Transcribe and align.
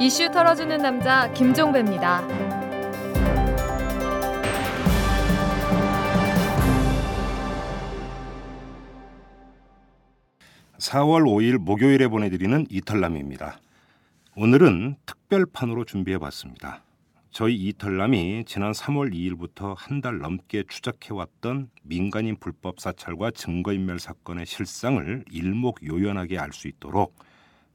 이슈 0.00 0.30
털어주는 0.30 0.78
남자 0.78 1.30
김종배입니다. 1.32 2.22
4월 10.78 11.22
5일 11.24 11.58
목요일에 11.58 12.08
보내드리는 12.08 12.66
이탈남입니다. 12.70 13.58
오늘은 14.36 14.96
특별판으로 15.06 15.84
준비해봤습니다. 15.84 16.82
저희 17.30 17.56
이털남이 17.56 18.44
지난 18.46 18.72
3월 18.72 19.12
2일부터 19.12 19.74
한 19.76 20.00
달 20.00 20.18
넘게 20.18 20.64
추적해왔던 20.68 21.70
민간인 21.82 22.36
불법 22.38 22.80
사찰과 22.80 23.32
증거인멸 23.32 23.98
사건의 23.98 24.46
실상을 24.46 25.24
일목요연하게 25.30 26.38
알 26.38 26.52
수 26.52 26.68
있도록 26.68 27.16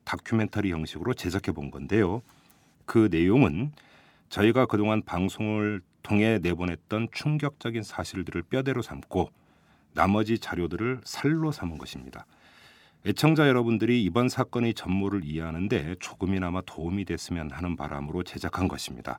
다큐멘터리 0.04 0.72
형식으로 0.72 1.14
제작해 1.14 1.52
본 1.52 1.72
건데요. 1.72 2.22
그 2.86 3.08
내용은 3.12 3.72
저희가 4.30 4.66
그동안 4.66 5.02
방송을 5.04 5.82
통해 6.02 6.40
내보냈던 6.42 7.10
충격적인 7.14 7.84
사실들을 7.84 8.44
뼈대로 8.44 8.82
삼고 8.82 9.30
나머지 9.94 10.40
자료들을 10.40 11.02
살로 11.04 11.52
삼은 11.52 11.78
것입니다. 11.78 12.26
애청자 13.06 13.48
여러분들이 13.48 14.04
이번 14.04 14.30
사건의 14.30 14.74
전모를 14.74 15.26
이해하는데 15.26 15.96
조금이나마 16.00 16.62
도움이 16.62 17.06
됐으면 17.06 17.52
하는 17.52 17.76
바람으로 17.76 18.24
제작한 18.24 18.68
것입니다. 18.68 19.18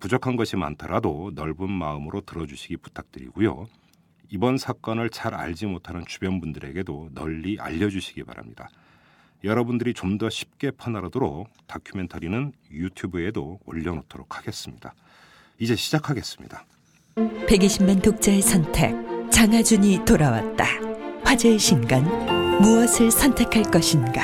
부족한 0.00 0.36
것이 0.36 0.56
많더라도 0.56 1.30
넓은 1.34 1.70
마음으로 1.70 2.22
들어주시기 2.22 2.78
부탁드리고요. 2.78 3.66
이번 4.30 4.56
사건을 4.56 5.10
잘 5.10 5.34
알지 5.34 5.66
못하는 5.66 6.04
주변 6.06 6.40
분들에게도 6.40 7.10
널리 7.12 7.58
알려주시기 7.60 8.24
바랍니다. 8.24 8.68
여러분들이 9.44 9.92
좀 9.94 10.18
더 10.18 10.28
쉽게 10.30 10.70
퍼나르도록 10.70 11.48
다큐멘터리는 11.66 12.52
유튜브에도 12.70 13.58
올려놓도록 13.66 14.36
하겠습니다. 14.36 14.94
이제 15.58 15.74
시작하겠습니다. 15.74 16.64
120만 17.16 18.02
독자의 18.02 18.40
선택 18.42 18.94
장하준이 19.32 20.04
돌아왔다. 20.04 20.64
화제의 21.24 21.58
신간 21.58 22.04
무엇을 22.60 23.10
선택할 23.10 23.70
것인가? 23.70 24.22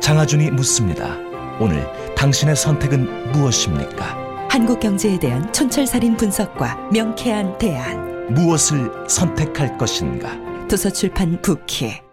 장하준이 0.00 0.50
묻습니다. 0.52 1.16
오늘 1.60 1.84
당신의 2.14 2.54
선택은 2.56 3.32
무엇입니까? 3.32 4.48
한국 4.48 4.80
경제에 4.80 5.18
대한 5.18 5.52
촌철살인 5.52 6.16
분석과 6.16 6.90
명쾌한 6.92 7.58
대안. 7.58 8.32
무엇을 8.32 9.08
선택할 9.08 9.76
것인가? 9.76 10.38
도서출판 10.68 11.42
부키. 11.42 12.05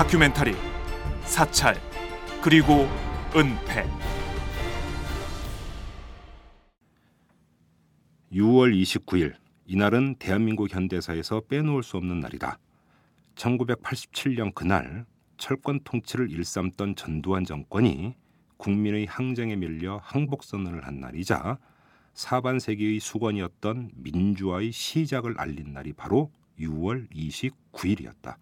다큐멘터리 0.00 0.54
사찰 1.24 1.76
그리고 2.42 2.88
은폐 3.36 3.84
6월 8.32 8.74
29일 8.80 9.34
이날은 9.66 10.14
대한민국 10.14 10.72
현대사에서 10.74 11.42
빼놓을 11.50 11.82
수 11.82 11.98
없는 11.98 12.18
날이다. 12.18 12.58
1987년 13.34 14.54
그날 14.54 15.04
철권 15.36 15.80
통치를 15.84 16.30
일삼던 16.30 16.96
전두환 16.96 17.44
정권이 17.44 18.14
국민의 18.56 19.04
항쟁에 19.04 19.54
밀려 19.54 20.00
항복 20.02 20.44
선언을 20.44 20.86
한 20.86 21.00
날이자 21.00 21.58
사반 22.14 22.58
세기의 22.58 23.00
수건이었던 23.00 23.90
민주화의 23.96 24.72
시작을 24.72 25.34
알린 25.36 25.74
날이 25.74 25.92
바로 25.92 26.32
6월 26.58 27.06
29일이었다. 27.10 28.36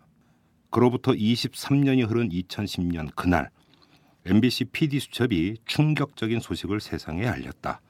그로부터 0.71 1.13
23년이 1.13 2.09
흐른 2.09 2.29
2010년 2.29 3.15
그날 3.15 3.51
MBC 4.27 4.67
PD 4.67 5.01
수첩이 5.01 5.57
충격적인 5.65 6.41
소식을 6.41 6.81
세상에 6.81 7.27
알렸다. 7.27 7.81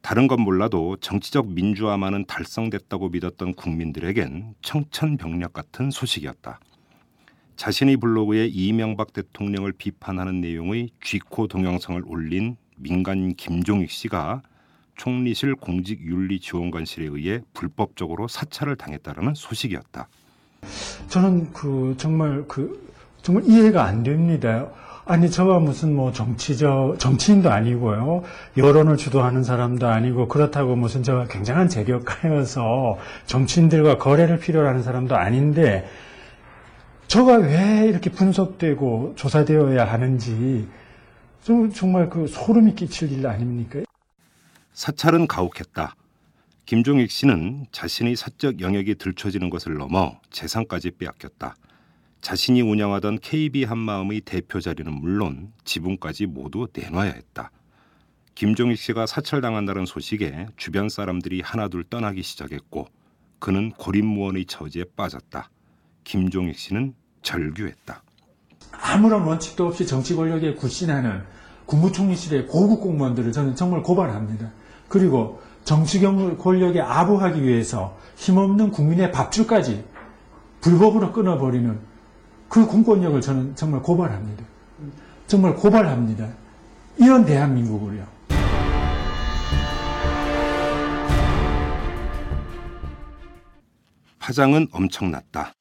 다른 0.00 0.28
건 0.28 0.40
몰라도 0.40 0.96
정치적 0.96 1.52
민주화만은 1.52 2.24
달성됐다고 2.26 3.10
믿었던 3.10 3.54
국민들에겐 3.54 4.54
청천벽력 4.62 5.52
같은 5.52 5.90
소식이었다. 5.90 6.60
자신의 7.56 7.98
블로그에 7.98 8.46
이명박 8.46 9.12
대통령을 9.12 9.72
비판하는 9.72 10.40
내용의 10.40 10.90
쥐코 11.04 11.48
동영상을 11.48 12.02
올린 12.06 12.56
민간인 12.76 13.34
김종익 13.34 13.90
씨가 13.90 14.40
총리실 14.96 15.56
공직윤리지원관실에 15.56 17.06
의해 17.06 17.40
불법적으로 17.52 18.28
사찰을 18.28 18.76
당했다는 18.76 19.34
소식이었다. 19.34 20.08
저는 21.08 21.52
그 21.52 21.94
정말 21.98 22.44
그 22.46 22.88
정말 23.22 23.44
이해가 23.46 23.84
안 23.84 24.02
됩니다. 24.02 24.68
아니 25.06 25.28
저가 25.28 25.58
무슨 25.58 25.96
뭐 25.96 26.12
정치적 26.12 27.00
정치인도 27.00 27.50
아니고요 27.50 28.22
여론을 28.56 28.96
주도하는 28.96 29.42
사람도 29.42 29.88
아니고 29.88 30.28
그렇다고 30.28 30.76
무슨 30.76 31.02
제가 31.02 31.26
굉장한 31.26 31.68
재력가여서 31.68 32.96
정치인들과 33.26 33.98
거래를 33.98 34.38
필요로 34.38 34.68
하는 34.68 34.84
사람도 34.84 35.16
아닌데 35.16 35.88
저가 37.08 37.38
왜 37.38 37.88
이렇게 37.88 38.10
분석되고 38.10 39.14
조사되어야 39.16 39.84
하는지 39.84 40.68
좀 41.42 41.72
정말 41.72 42.08
그 42.08 42.28
소름이 42.28 42.76
끼칠 42.76 43.10
일 43.10 43.26
아닙니까? 43.26 43.80
사찰은 44.74 45.26
가혹했다. 45.26 45.94
김종익 46.70 47.10
씨는 47.10 47.66
자신의 47.72 48.14
사적 48.14 48.60
영역이 48.60 48.94
들춰지는 48.94 49.50
것을 49.50 49.74
넘어 49.74 50.20
재산까지 50.30 50.92
빼앗겼다. 50.92 51.56
자신이 52.20 52.62
운영하던 52.62 53.18
KB 53.18 53.64
한마음의 53.64 54.20
대표 54.20 54.60
자리는 54.60 54.92
물론 54.92 55.52
지분까지 55.64 56.26
모두 56.26 56.68
내놔야 56.72 57.10
했다. 57.10 57.50
김종익 58.36 58.78
씨가 58.78 59.06
사찰당한다는 59.06 59.84
소식에 59.84 60.46
주변 60.56 60.88
사람들이 60.88 61.40
하나둘 61.40 61.82
떠나기 61.90 62.22
시작했고 62.22 62.86
그는 63.40 63.72
고립무원의 63.72 64.44
처지에 64.44 64.84
빠졌다. 64.94 65.50
김종익 66.04 66.56
씨는 66.56 66.94
절규했다. 67.22 68.00
아무런 68.70 69.22
원칙도 69.24 69.66
없이 69.66 69.88
정치 69.88 70.14
권력에 70.14 70.54
굴신하는 70.54 71.24
국무총리실의 71.66 72.46
고급 72.46 72.80
공무원들을 72.80 73.32
저는 73.32 73.56
정말 73.56 73.82
고발합니다. 73.82 74.52
그리고 74.88 75.40
정치 75.64 76.00
권력에 76.00 76.80
아부하기 76.80 77.42
위해서 77.42 77.96
힘없는 78.16 78.70
국민의 78.70 79.12
밥줄까지 79.12 79.84
불법으로 80.60 81.12
끊어버리는 81.12 81.78
그 82.48 82.66
공권력을 82.66 83.20
저는 83.20 83.54
정말 83.56 83.80
고발합니다. 83.82 84.44
정말 85.26 85.54
고발합니다. 85.54 86.28
이런 86.98 87.24
대한민국을요. 87.24 88.04
파장은 94.18 94.68
엄청났다. 94.72 95.52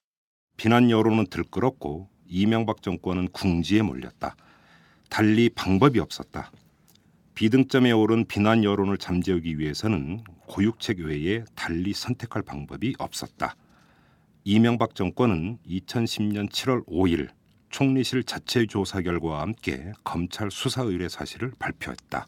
비난 0.58 0.90
여론은 0.90 1.28
들끓었고 1.28 2.10
이명박 2.28 2.82
정권은 2.82 3.30
궁지에 3.30 3.82
몰렸다. 3.82 4.36
달리 5.10 5.50
방법이 5.50 6.00
없었다. 6.00 6.52
비등점에 7.40 7.94
오른 7.94 8.26
비난 8.26 8.66
여론을 8.66 8.98
잠재우기 8.98 9.60
위해서는 9.60 10.26
고육책 10.50 11.00
외에 11.00 11.46
달리 11.56 11.94
선택할 11.94 12.42
방법이 12.42 12.96
없었다. 13.00 13.56
이명박 14.44 14.94
정권은 14.94 15.58
2010년 15.66 16.50
7월 16.50 16.86
5일 16.86 17.30
총리실 17.70 18.26
자체 18.26 18.66
조사 18.66 19.02
결과와 19.02 19.40
함께 19.40 19.94
검찰 20.04 20.52
수사 20.52 20.82
의뢰 20.82 21.08
사실을 21.08 21.54
발표했다. 21.58 22.28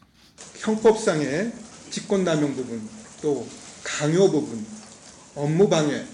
형법상의 0.56 1.52
직권남용 1.90 2.54
부분, 2.54 2.80
또 3.20 3.46
강요 3.84 4.30
부분, 4.30 4.64
업무 5.34 5.68
방해 5.68 6.06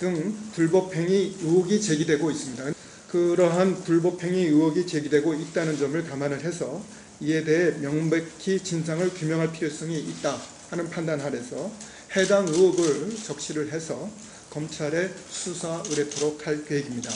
등 0.00 0.36
불법행위 0.52 1.36
의혹이 1.42 1.80
제기되고 1.80 2.28
있습니다. 2.32 2.72
그러한 3.06 3.84
불법행위 3.84 4.46
의혹이 4.46 4.84
제기되고 4.84 5.32
있다는 5.32 5.76
점을 5.78 6.02
감안을 6.02 6.42
해서 6.42 6.82
이에 7.20 7.44
대해 7.44 7.70
명백히 7.80 8.58
진상을 8.58 9.08
규명할 9.14 9.50
필요성이 9.52 9.98
있다 9.98 10.36
하는 10.70 10.90
판단 10.90 11.20
아래서 11.20 11.70
해당 12.14 12.46
의혹을 12.46 13.16
적시를 13.16 13.72
해서 13.72 14.08
검찰에 14.50 15.08
수사 15.08 15.82
의뢰토록 15.86 16.46
할 16.46 16.64
계획입니다. 16.64 17.10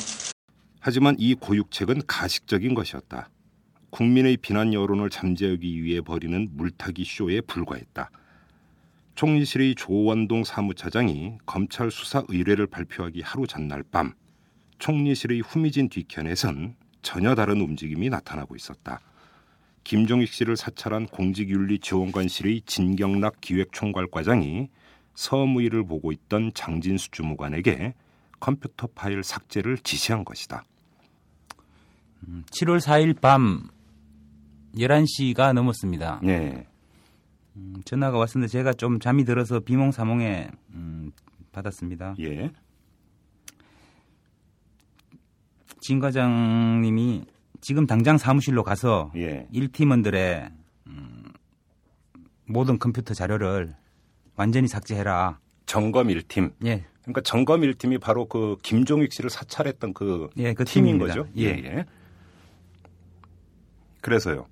하지만 0.81 1.17
이 1.19 1.35
고육책은 1.35 2.03
가식적인 2.07 2.75
것이었다. 2.75 3.29
국민의 3.91 4.39
비난 4.39 4.73
여론을 4.73 5.11
잠재우기 5.11 5.83
위해 5.83 6.01
벌이는 6.01 6.51
물타기 6.53 7.05
쇼에 7.05 7.43
불과했다. 7.43 8.11
총리실의 9.17 9.75
조원동 9.75 10.45
사무차장이 10.45 11.35
검찰 11.45 11.91
수사 11.91 12.25
의뢰를 12.29 12.67
발표하기 12.67 13.21
하루 13.21 13.47
전날 13.47 13.83
밤 13.83 14.15
총리실의 14.79 15.41
후미진 15.41 15.91
뒤편에선 15.91 16.77
전혀 17.03 17.35
다른 17.35 17.61
움직임이 17.61 18.09
나타나고 18.09 18.57
있었다. 18.57 19.01
김종익 19.85 20.29
씨를 20.29 20.57
사찰한 20.57 21.07
공직윤리지원관실의 21.07 22.63
진경락 22.67 23.41
기획총괄과장이 23.41 24.69
서무위를 25.15 25.85
보고 25.85 26.13
있던 26.13 26.53
장진수 26.55 27.11
주무관에게 27.11 27.95
컴퓨터 28.39 28.87
파일 28.89 29.23
삭제를 29.23 29.79
지시한 29.79 30.25
것이다. 30.25 30.65
음, 32.29 32.45
7월 32.51 32.81
4일 32.81 33.21
밤 33.21 33.69
11시가 34.75 35.53
넘었습니다. 35.53 36.21
예. 36.25 36.67
음, 37.57 37.83
전화가 37.85 38.19
왔었는데 38.19 38.51
제가 38.51 38.73
좀 38.73 39.01
잠이 39.01 39.25
들어서 39.25 39.61
비몽사몽에 39.61 40.51
음, 40.75 41.13
받았습니다. 41.53 42.15
예. 42.21 42.51
진 45.81 45.99
과장님이 45.99 47.25
지금 47.61 47.87
당장 47.87 48.19
사무실로 48.19 48.63
가서 48.63 49.13
예. 49.17 49.47
1팀원들의 49.53 50.51
음, 50.87 51.25
모든 52.47 52.79
컴퓨터 52.79 53.15
자료를 53.15 53.75
완전히 54.37 54.67
삭제해라. 54.69 55.39
점검 55.67 56.09
1팀. 56.09 56.53
예, 56.65 56.85
그러니까 57.03 57.21
점검 57.23 57.61
1팀이 57.61 58.01
바로 58.01 58.27
그 58.27 58.57
김종익 58.63 59.13
씨를 59.13 59.31
사찰했던 59.31 59.95
그 59.95 60.29
예, 60.37 60.55
그 60.55 60.65
팀인 60.65 60.99
팀입니다. 60.99 61.15
거죠? 61.21 61.31
예. 61.37 61.45
예. 61.45 61.85
그래서요. 64.01 64.47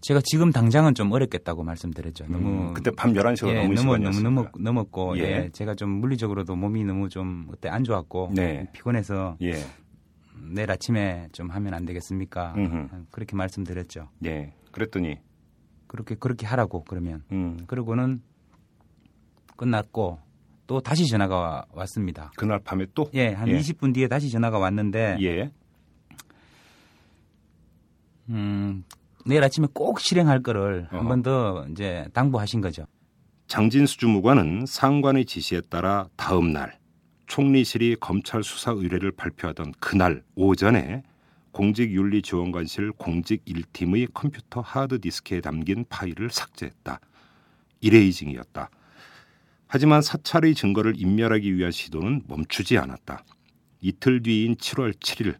제가 0.00 0.20
지금 0.24 0.52
당장은 0.52 0.94
좀 0.94 1.10
어렵겠다고 1.12 1.62
말씀드렸죠. 1.64 2.26
너무 2.28 2.68
음, 2.68 2.74
그때 2.74 2.90
밤 2.90 3.12
11시가 3.12 3.48
예, 3.48 3.54
넘은 3.62 3.74
너무. 3.74 3.98
너무 3.98 4.20
넘었, 4.20 4.48
넘었고 4.58 5.18
예. 5.18 5.22
예. 5.22 5.50
제가 5.52 5.74
좀 5.74 5.90
물리적으로도 5.90 6.56
몸이 6.56 6.84
너무 6.84 7.08
좀 7.08 7.46
그때 7.50 7.68
안 7.68 7.84
좋았고 7.84 8.30
네. 8.34 8.68
피곤해서 8.72 9.36
예. 9.42 9.54
내일 10.42 10.70
아침에 10.70 11.28
좀 11.32 11.50
하면 11.50 11.74
안 11.74 11.84
되겠습니까? 11.84 12.54
음흠. 12.56 13.06
그렇게 13.10 13.36
말씀드렸죠. 13.36 14.08
예. 14.24 14.52
그랬더니 14.72 15.18
그렇게 15.86 16.14
그렇게 16.14 16.46
하라고 16.46 16.84
그러면 16.84 17.22
음, 17.32 17.58
그러고는 17.66 18.22
끝났고 19.56 20.18
또 20.66 20.80
다시 20.80 21.06
전화가 21.06 21.36
와- 21.36 21.64
왔습니다. 21.72 22.30
그날 22.36 22.58
밤에 22.60 22.86
또 22.94 23.10
예, 23.14 23.28
한 23.32 23.48
예. 23.48 23.58
20분 23.58 23.94
뒤에 23.94 24.06
다시 24.08 24.30
전화가 24.30 24.58
왔는데 24.58 25.16
예. 25.22 25.50
음, 28.28 28.84
내일 29.24 29.42
아침에 29.42 29.66
꼭 29.72 30.00
실행할 30.00 30.42
거를 30.42 30.86
한. 30.90 31.06
번 31.08 31.22
더 31.22 31.66
이제 31.70 32.06
당부하신 32.12 32.60
거죠. 32.60 32.84
장진수 33.46 33.96
주무관은 33.98 34.66
상관의 34.66 35.24
지시에 35.24 35.62
따라 35.70 36.08
다음 36.16 36.52
날 36.52 36.77
총리실이 37.28 37.96
검찰 38.00 38.42
수사 38.42 38.72
의뢰를 38.72 39.12
발표하던 39.12 39.74
그날 39.78 40.24
오전에 40.34 41.02
공직윤리지원관실 41.52 42.92
공직 42.92 43.44
1팀의 43.44 44.12
컴퓨터 44.12 44.60
하드디스크에 44.60 45.40
담긴 45.40 45.84
파일을 45.88 46.30
삭제했다. 46.30 47.00
이레이징이었다. 47.80 48.70
하지만 49.66 50.00
사찰의 50.00 50.54
증거를 50.54 50.94
인멸하기 50.96 51.54
위한 51.54 51.70
시도는 51.70 52.22
멈추지 52.26 52.78
않았다. 52.78 53.24
이틀 53.80 54.22
뒤인 54.22 54.56
7월 54.56 54.94
7일 54.94 55.36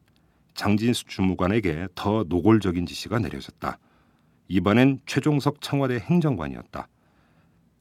장진수 0.54 1.04
주무관에게 1.06 1.88
더 1.94 2.24
노골적인 2.28 2.84
지시가 2.84 3.18
내려졌다. 3.18 3.78
이번엔 4.48 5.00
최종석 5.06 5.60
청와대 5.60 5.98
행정관이었다. 5.98 6.88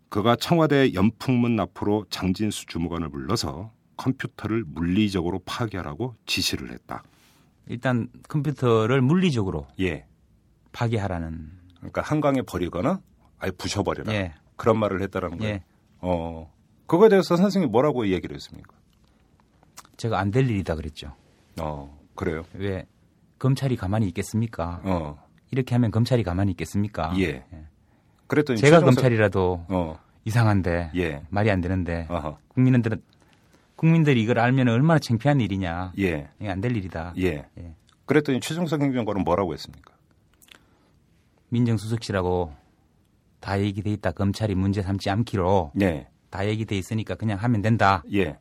그가 0.10 0.36
청와대 0.36 0.94
연풍문 0.94 1.60
앞으로 1.60 2.06
장진수 2.10 2.68
주무관을 2.68 3.10
불러서 3.10 3.72
컴퓨터를 3.98 4.64
물리적으로 4.66 5.40
파괴하라고 5.46 6.16
지시를 6.26 6.72
했다. 6.72 7.04
일단 7.68 8.08
컴퓨터를 8.30 9.02
물리적으로 9.02 9.68
예. 9.80 10.06
파괴하라는 10.72 11.52
그러니까 11.78 12.02
한강에 12.02 12.42
버리거나 12.42 13.02
아예 13.40 13.52
부셔버려라. 13.52 14.14
예. 14.14 14.34
그런 14.56 14.78
말을 14.80 15.02
했다라는 15.02 15.38
거예요. 15.38 15.54
예. 15.56 15.64
어. 16.00 16.52
그거에 16.86 17.10
대해서 17.10 17.36
선생님이 17.36 17.70
뭐라고 17.72 18.08
얘기를 18.08 18.36
했습니까? 18.36 18.74
제가 19.98 20.20
안 20.20 20.32
될 20.32 20.50
일이다 20.50 20.76
그랬죠. 20.76 21.14
어. 21.60 22.00
그래요. 22.16 22.46
왜 22.54 22.86
검찰이 23.40 23.76
가만히 23.76 24.08
있겠습니까? 24.08 24.82
어. 24.84 25.24
이렇게 25.52 25.76
하면 25.76 25.92
검찰이 25.92 26.24
가만히 26.24 26.52
있겠습니까? 26.52 27.14
예. 27.20 27.44
그랬더니 28.28 28.60
제가 28.60 28.80
최종석- 28.80 28.86
검찰이라도 28.86 29.66
어. 29.70 30.00
이상한데 30.26 30.92
예. 30.96 31.24
말이 31.30 31.50
안 31.52 31.62
되는데 31.62 32.06
어허. 32.10 32.38
국민들은 32.50 33.02
국민들이 33.78 34.22
이걸 34.24 34.40
알면 34.40 34.68
얼마나 34.68 35.00
창피한 35.00 35.40
일이냐. 35.40 35.94
예. 36.00 36.30
이게 36.40 36.50
안 36.50 36.60
될 36.62 36.76
일이다. 36.76 37.14
예. 37.20 37.46
예. 37.58 37.76
그랬더니 38.06 38.40
최종석 38.42 38.82
행정관은 38.82 39.24
뭐라고 39.24 39.54
했습니까? 39.54 39.94
민정수석실하고 41.50 42.54
다 43.40 43.60
얘기돼 43.62 43.92
있다. 43.94 44.12
검찰이 44.12 44.56
문제 44.56 44.82
삼지 44.82 45.10
않기로 45.12 45.72
예. 45.82 46.10
다 46.32 46.46
얘기돼 46.48 46.76
있으니까 46.78 47.16
그냥 47.16 47.38
하면 47.38 47.62
된다. 47.62 48.04
예. 48.14 48.38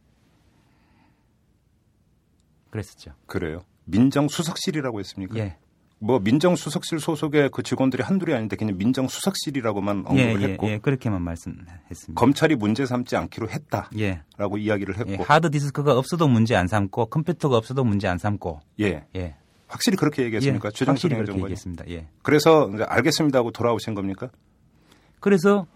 그랬었죠. 2.71 3.13
그래요. 3.27 3.61
민정수석실이라고 3.85 4.99
했습니까? 5.01 5.37
예. 5.39 5.59
뭐 5.99 6.19
민정수석실 6.19 6.99
소속의 6.99 7.51
그 7.53 7.63
직원들이 7.63 8.03
한둘이 8.03 8.35
아닌데 8.35 8.57
그냥 8.57 8.77
민정수석실이라고만 8.77 10.05
예, 10.17 10.25
언급을 10.25 10.43
예, 10.43 10.53
했고 10.53 10.69
예, 10.69 10.79
그렇게만 10.79 11.23
말씀했습니다. 11.23 12.15
검찰이 12.15 12.57
문제 12.57 12.85
삼지 12.85 13.17
않기로 13.17 13.49
했다라고 13.49 13.99
예. 14.01 14.23
이야기를 14.59 14.99
했고 14.99 15.13
예, 15.13 15.17
하드 15.17 15.51
디스크가 15.51 15.97
없어도 15.97 16.29
문제 16.29 16.55
안 16.55 16.69
삼고 16.69 17.07
컴퓨터가 17.07 17.57
없어도 17.57 17.83
문제 17.85 18.09
안 18.09 18.19
삼고 18.19 18.61
예 18.81 19.07
예. 19.17 19.37
확실히 19.69 19.97
그렇게 19.97 20.25
얘기했습니까 20.25 20.69
예, 20.69 20.85
그렇게 20.85 21.09
행정관이 21.15 21.43
얘기했습니다. 21.45 21.85
예. 21.89 22.09
그래서 22.23 22.71
이제 22.75 22.85
알겠습니다 22.85 23.39
하고 23.39 23.51
돌아오신 23.51 23.95
겁니까? 23.95 24.29
그래서 25.19 25.67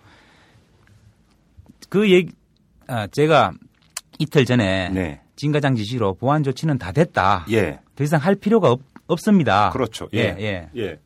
그 1.88 2.10
얘기 2.10 2.32
아, 2.86 3.06
제가 3.06 3.52
이틀 4.18 4.44
전에 4.44 4.90
네. 4.90 5.22
진과장 5.36 5.76
지시로 5.76 6.14
보안 6.14 6.42
조치는 6.42 6.76
다 6.76 6.92
됐다. 6.92 7.46
예 7.50 7.80
더 8.00 8.04
이상 8.04 8.18
할 8.18 8.34
필요가 8.34 8.70
없, 8.70 8.80
없습니다. 9.12 9.70
그렇죠. 9.70 10.08
예, 10.14 10.18
예. 10.38 10.40
예. 10.40 10.70
예. 10.76 11.00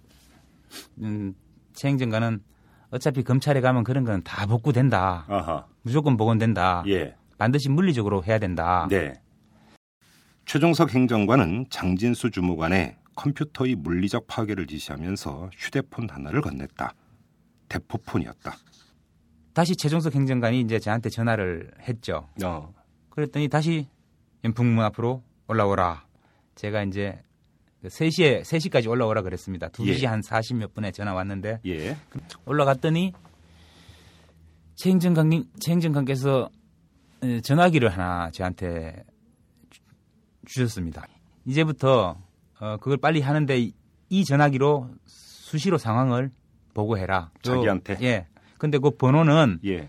음, 0.98 1.34
최 1.72 1.88
행정관은 1.88 2.42
어차피 2.90 3.22
검찰에 3.22 3.60
가면 3.60 3.84
그런 3.84 4.04
건 4.04 4.22
다 4.22 4.46
복구된다. 4.46 5.24
아하 5.28 5.66
무조건 5.82 6.16
복원된다. 6.16 6.84
예 6.86 7.14
반드시 7.38 7.68
물리적으로 7.68 8.22
해야 8.24 8.38
된다. 8.38 8.86
네. 8.90 9.14
최종석 10.46 10.94
행정관은 10.94 11.66
장진수 11.70 12.30
주무관의 12.30 12.96
컴퓨터의 13.16 13.76
물리적 13.76 14.26
파괴를 14.26 14.66
지시하면서 14.66 15.50
휴대폰 15.56 16.08
하나를 16.10 16.40
건넸다. 16.42 16.90
대포폰이었다. 17.68 18.54
다시 19.54 19.74
최종석 19.76 20.14
행정관이 20.14 20.60
이제 20.60 20.78
저한테 20.78 21.08
전화를 21.10 21.70
했죠. 21.88 22.28
어. 22.44 22.72
그랬더니 23.10 23.48
다시 23.48 23.86
연풍문 24.44 24.84
앞으로 24.84 25.22
올라오라. 25.48 26.05
제가 26.56 26.82
이제 26.82 27.20
3시에 27.88 28.43
3시까지 28.43 28.88
올라오라 28.88 29.22
그랬습니다. 29.22 29.69
2시 29.69 30.03
예. 30.03 30.06
한 30.06 30.20
40몇 30.20 30.74
분에 30.74 30.91
전화 30.93 31.12
왔는데 31.14 31.60
예. 31.67 31.96
올라갔더니 32.46 33.12
최 34.76 34.91
행정관 34.91 35.44
최 35.60 35.72
행정관께서 35.72 36.48
에, 37.22 37.41
전화기를 37.41 37.88
하나 37.91 38.31
저한테 38.32 39.05
주- 39.70 39.81
주셨습니다. 40.46 41.06
이제부터 41.44 42.17
어, 42.60 42.76
그걸 42.79 42.96
빨리 42.98 43.20
하는데 43.20 43.58
이- 43.58 43.72
이 44.08 44.24
전화기로 44.24 44.91
수시로 45.06 45.79
상황을 45.79 46.31
보고해라. 46.74 47.31
또- 47.43 47.55
자기한테? 47.56 47.98
예. 48.03 48.26
근데 48.58 48.79
그 48.79 48.91
번호는 48.91 49.60
예. 49.67 49.88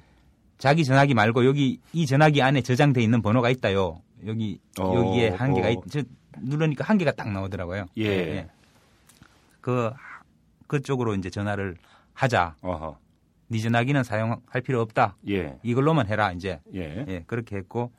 자기 0.57 0.83
전화기 0.85 1.13
말고 1.13 1.45
여기 1.45 1.79
이 1.93 2.05
전화기 2.05 2.41
안에 2.41 2.61
저장돼 2.61 3.01
있는 3.01 3.21
번호가 3.21 3.49
있다요. 3.49 4.01
여기 4.25 4.59
어, 4.79 4.93
여기에 4.95 5.29
한 5.29 5.53
개가 5.53 5.67
어. 5.67 5.71
있, 5.71 5.77
저 5.89 6.01
누르니까 6.41 6.83
한 6.83 6.97
개가 6.97 7.11
딱 7.13 7.31
나오더라고요. 7.31 7.85
예. 7.97 8.49
그 9.61 9.91
그쪽으로 10.67 11.15
이제 11.15 11.29
전화를 11.29 11.77
하자. 12.13 12.55
어허. 12.61 12.97
네 13.47 13.59
전화기는 13.59 14.03
사용할 14.03 14.61
필요 14.63 14.81
없다. 14.81 15.17
예. 15.29 15.57
이걸로만 15.63 16.07
해라 16.07 16.31
이제. 16.31 16.59
예. 16.73 17.05
예, 17.07 17.23
그렇게 17.27 17.55
했고 17.55 17.91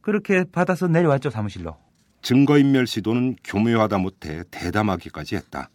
그렇게 0.00 0.44
받아서 0.44 0.88
내려왔죠 0.88 1.30
사무실로. 1.30 1.76
증거인멸 2.22 2.86
시도는 2.86 3.36
교묘하다 3.44 3.98
못해 3.98 4.44
대담하기까지 4.50 5.36
했다. 5.36 5.70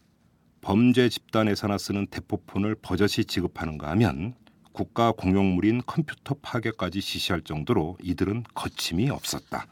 범죄 0.62 1.07
집단에서나 1.09 1.77
쓰는 1.77 2.07
대포폰을 2.07 2.75
버젓이 2.81 3.25
지급하는가 3.25 3.89
하면 3.91 4.33
국가 4.71 5.12
공용물인 5.12 5.81
컴퓨터 5.86 6.36
파괴까지 6.41 7.01
지시할 7.01 7.41
정도로 7.41 7.97
이들은 8.01 8.43
거침이 8.53 9.09
없었다. 9.09 9.65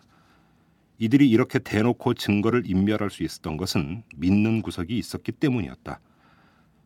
이들이 0.97 1.29
이렇게 1.29 1.59
대놓고 1.59 2.13
증거를 2.13 2.63
인멸할 2.65 3.09
수 3.09 3.23
있었던 3.23 3.57
것은 3.57 4.03
믿는 4.15 4.61
구석이 4.61 4.97
있었기 4.97 5.33
때문이었다. 5.33 5.99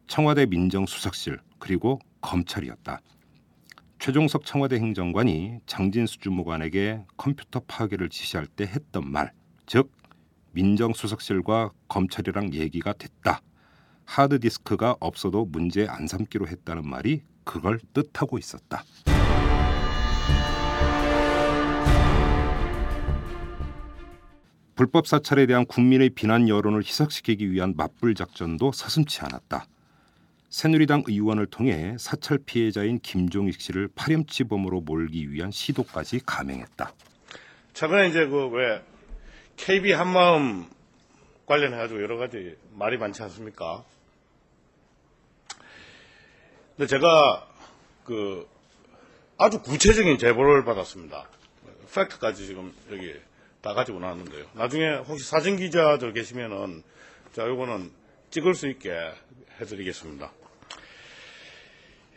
청와대 0.08 0.46
민정수석실 0.48 1.40
그리고 1.60 2.00
검찰이었다. 2.22 3.02
최종석 4.00 4.46
청와대 4.46 4.78
행정관이 4.78 5.60
장진수 5.66 6.20
주무관에게 6.20 7.04
컴퓨터 7.18 7.60
파괴를 7.60 8.10
지시할 8.10 8.48
때 8.48 8.64
했던 8.64 9.12
말, 9.12 9.32
즉 9.68 9.92
민정수석실과 10.54 11.72
검찰이랑 11.88 12.54
얘기가 12.54 12.94
됐다. 12.94 13.42
하드디스크가 14.06 14.96
없어도 15.00 15.46
문제 15.46 15.86
안 15.88 16.08
삼기로 16.08 16.48
했다는 16.48 16.90
말이 16.90 17.22
그걸 17.44 17.80
뜻하고 17.94 18.40
있었다. 18.40 18.84
불법 24.80 25.08
사찰에 25.08 25.46
대한 25.46 25.66
국민의 25.66 26.12
비난 26.12 26.48
여론을 26.48 26.86
희석시키기 26.86 27.52
위한 27.52 27.74
맞불 27.76 28.16
작전도 28.16 28.72
서슴치 28.72 29.20
않았다. 29.20 29.66
새누리당 30.48 31.04
의원을 31.06 31.48
통해 31.48 31.98
사찰 32.00 32.38
피해자인 32.38 32.98
김종익 33.00 33.60
씨를 33.60 33.90
파렴치범으로 33.94 34.80
몰기 34.80 35.34
위한 35.34 35.52
시도까지 35.52 36.22
감행했다. 36.26 36.94
최근에 37.74 38.08
이제 38.08 38.26
그 38.28 38.48
왜 38.48 38.82
KB 39.58 39.92
한마음 39.92 40.70
관련해가지고 41.46 42.02
여러 42.02 42.16
가지 42.16 42.56
말이 42.72 42.98
많지 42.98 43.22
않습니까? 43.24 43.84
근데 46.78 46.88
제가 46.88 47.50
그 48.06 48.48
아주 49.38 49.62
구체적인 49.62 50.18
제보를 50.20 50.64
받았습니다. 50.64 51.28
팩트까지 51.94 52.48
지금 52.48 52.74
여기 52.94 53.14
다 53.62 53.74
가지고 53.74 54.00
나왔는데요. 54.00 54.46
나중에 54.54 54.96
혹시 55.08 55.28
사진 55.28 55.58
기자들 55.58 56.14
계시면은 56.14 56.84
자 57.34 57.46
요거는 57.46 57.92
찍을 58.30 58.54
수 58.54 58.68
있게 58.70 58.92
해드리겠습니다. 59.60 60.32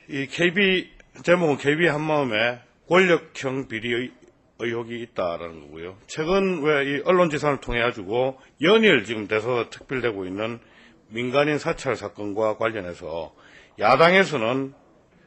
이 0.09 0.27
KB 0.27 0.91
제목은 1.25 1.59
KB 1.59 1.87
한마음에 1.89 2.61
권력형 2.89 3.69
비리 3.69 4.13
의혹이 4.59 5.01
있다라는 5.03 5.61
거고요. 5.63 5.97
최근 6.07 6.63
왜 6.63 6.85
이 6.85 7.03
언론 7.05 7.31
지산을 7.31 7.61
통해 7.61 7.81
가지고 7.81 8.39
연일 8.61 9.05
지금 9.05 9.27
돼서 9.27 9.69
특별되고 9.71 10.25
있는 10.27 10.61
민간인 11.09 11.59
사찰 11.59 11.97
사건과 11.97 12.57
관련해서 12.57 13.35
야당에서는 13.79 14.75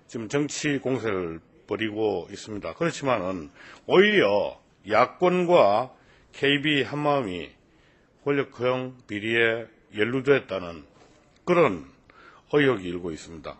지금 0.07 0.29
정치 0.29 0.77
공세를 0.77 1.39
벌이고 1.67 2.27
있습니다. 2.31 2.73
그렇지만은 2.75 3.49
오히려 3.87 4.59
야권과 4.89 5.91
KB 6.35 6.83
한마음이 6.83 7.49
권력형 8.25 8.97
비리에 9.07 9.67
연루됐다는 9.97 10.83
그런 11.45 11.85
의혹이 12.51 12.87
일고 12.89 13.11
있습니다. 13.11 13.55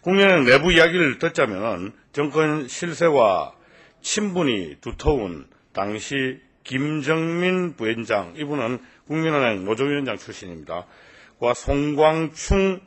국민의 0.00 0.44
내부 0.44 0.72
이야기를 0.72 1.18
듣자면 1.18 1.92
정권 2.12 2.66
실세와 2.66 3.52
친분이 4.00 4.78
두터운 4.80 5.46
당시 5.72 6.40
김정민 6.64 7.76
부위원장, 7.76 8.34
이분은 8.36 8.80
국민은행 9.06 9.64
노조위원장 9.64 10.16
출신입니다. 10.16 10.86
과 11.38 11.54
송광충 11.54 12.80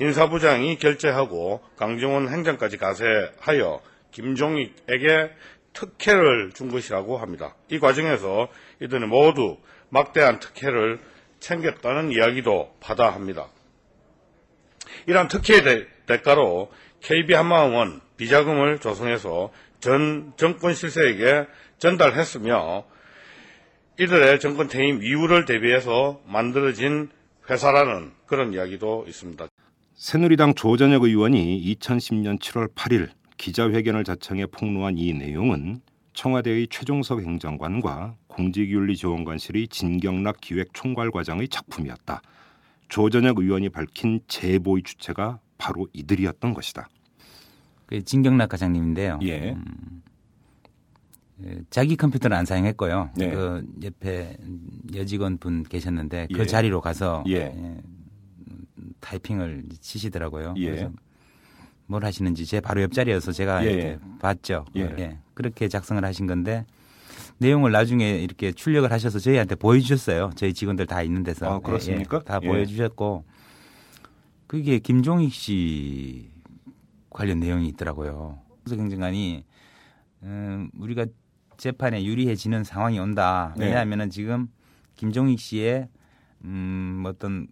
인사부장이 0.00 0.78
결재하고 0.78 1.62
강정원 1.76 2.28
행정까지 2.28 2.78
가세하여 2.78 3.82
김종익에게 4.12 5.30
특혜를 5.72 6.52
준 6.52 6.70
것이라고 6.70 7.18
합니다. 7.18 7.54
이 7.70 7.78
과정에서 7.78 8.48
이들은 8.80 9.08
모두 9.08 9.58
막대한 9.88 10.38
특혜를 10.38 11.00
챙겼다는 11.40 12.12
이야기도 12.12 12.74
바다합니다. 12.80 13.48
이러한 15.06 15.28
특혜의 15.28 15.64
대, 15.64 15.86
대가로 16.06 16.70
KB 17.00 17.34
한마음은 17.34 18.00
비자금을 18.16 18.78
조성해서 18.78 19.50
전 19.80 20.32
정권 20.36 20.74
실세에게 20.74 21.46
전달했으며 21.78 22.84
이들의 23.98 24.40
정권 24.40 24.68
퇴임 24.68 25.02
이후를 25.02 25.44
대비해서 25.44 26.20
만들어진 26.26 27.10
회사라는 27.50 28.12
그런 28.26 28.52
이야기도 28.54 29.04
있습니다. 29.08 29.48
새누리당 29.94 30.54
조전혁 30.54 31.04
의원이 31.04 31.76
2010년 31.80 32.40
7월 32.40 32.72
8일 32.74 33.10
기자회견을 33.42 34.04
자청해 34.04 34.46
폭로한 34.46 34.98
이 34.98 35.12
내용은 35.12 35.80
청와대의 36.12 36.68
최종석 36.70 37.22
행정관과 37.22 38.14
공직윤리지원관실의 38.28 39.66
진경락 39.66 40.40
기획총괄과장의 40.40 41.48
작품이었다. 41.48 42.22
조전혁 42.88 43.40
의원이 43.40 43.70
밝힌 43.70 44.20
제보의 44.28 44.84
주체가 44.84 45.40
바로 45.58 45.88
이들이었던 45.92 46.54
것이다. 46.54 46.88
그 47.86 48.04
진경락 48.04 48.50
과장님인데요. 48.50 49.18
예. 49.22 49.50
음, 49.50 50.02
예, 51.44 51.58
자기 51.68 51.96
컴퓨터는 51.96 52.36
안 52.36 52.44
사용했고요. 52.44 53.10
네. 53.16 53.30
그 53.32 53.66
옆에 53.82 54.36
여직원 54.94 55.38
분 55.38 55.64
계셨는데 55.64 56.28
그 56.32 56.42
예. 56.42 56.46
자리로 56.46 56.80
가서 56.80 57.24
예. 57.26 57.34
예, 57.34 57.76
타이핑을 59.00 59.64
치시더라고요. 59.80 60.54
예. 60.58 60.66
그래서 60.66 60.92
뭘 61.92 62.04
하시는지 62.04 62.46
제 62.46 62.60
바로 62.60 62.80
옆자리여서 62.82 63.32
제가 63.32 63.64
예, 63.66 63.68
예. 63.68 63.98
봤죠. 64.18 64.64
예. 64.76 64.94
예. 64.98 65.18
그렇게 65.34 65.68
작성을 65.68 66.02
하신 66.02 66.26
건데 66.26 66.64
내용을 67.36 67.70
나중에 67.70 68.16
이렇게 68.16 68.50
출력을 68.50 68.90
하셔서 68.90 69.18
저희한테 69.18 69.54
보여주셨어요. 69.56 70.30
저희 70.34 70.54
직원들 70.54 70.86
다 70.86 71.02
있는 71.02 71.22
데서 71.22 71.56
아, 71.56 71.58
그렇습니까? 71.60 72.16
예, 72.16 72.20
예. 72.20 72.24
다 72.24 72.40
예. 72.42 72.46
보여주셨고 72.46 73.24
그게 74.46 74.78
김종익 74.78 75.34
씨 75.34 76.30
관련 77.10 77.40
내용이 77.40 77.68
있더라고요. 77.68 78.38
그래서 78.64 78.76
경쟁관이 78.76 79.44
음, 80.22 80.70
우리가 80.78 81.06
재판에 81.58 82.04
유리해지는 82.04 82.64
상황이 82.64 82.98
온다. 82.98 83.54
네. 83.58 83.66
왜냐하면은 83.66 84.08
지금 84.08 84.48
김종익 84.96 85.38
씨의 85.38 85.88
음, 86.44 87.00
뭐 87.02 87.10
어떤 87.10 87.48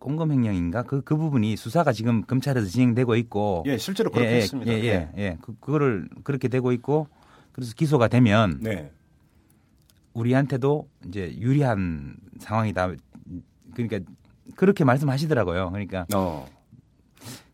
공금 0.00 0.32
횡령인가 0.32 0.82
그, 0.82 1.02
그 1.02 1.16
부분이 1.16 1.56
수사가 1.56 1.92
지금 1.92 2.22
검찰에서 2.22 2.66
진행되고 2.66 3.16
있고 3.16 3.64
예, 3.66 3.78
실제로 3.78 4.10
그렇게 4.10 4.30
예, 4.30 4.36
했습니다. 4.36 4.72
예, 4.72 4.84
예, 4.84 5.10
예. 5.16 5.38
그, 5.40 5.54
그거를 5.60 6.08
그렇게 6.24 6.48
되고 6.48 6.72
있고 6.72 7.08
그래서 7.52 7.72
기소가 7.74 8.08
되면 8.08 8.58
네. 8.60 8.90
우리한테도 10.12 10.88
이제 11.08 11.34
유리한 11.38 12.16
상황이다. 12.38 12.92
그러니까 13.74 14.10
그렇게 14.54 14.84
말씀하시더라고요. 14.84 15.70
그러니까 15.70 16.06
어. 16.14 16.46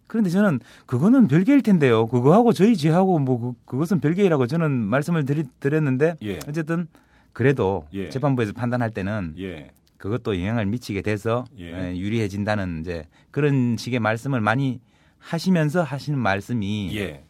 그런데 0.06 0.28
저는 0.28 0.61
그거는 0.87 1.26
별개일 1.26 1.62
텐데요. 1.62 2.06
그거하고 2.06 2.52
저희 2.52 2.76
지하고 2.76 3.18
뭐 3.18 3.38
그, 3.40 3.52
그것은 3.64 4.00
별개라고 4.00 4.46
저는 4.46 4.70
말씀을 4.70 5.25
드리, 5.25 5.44
드렸는데 5.58 6.16
예. 6.22 6.38
어쨌든 6.46 6.87
그래도 7.32 7.87
예. 7.94 8.11
재판부에서 8.11 8.52
판단할 8.52 8.90
때는 8.90 9.34
예. 9.38 9.70
그것도 10.02 10.37
영향을 10.37 10.66
미치게 10.66 11.02
돼서 11.02 11.44
예. 11.61 11.90
예, 11.90 11.97
유리해진다는 11.97 12.80
이제 12.80 13.06
그런 13.30 13.76
식의 13.76 14.00
말씀을 14.00 14.40
많이 14.40 14.80
하시면서 15.18 15.85
하시는 15.85 16.18
말씀이 16.18 16.90
예. 16.99 17.23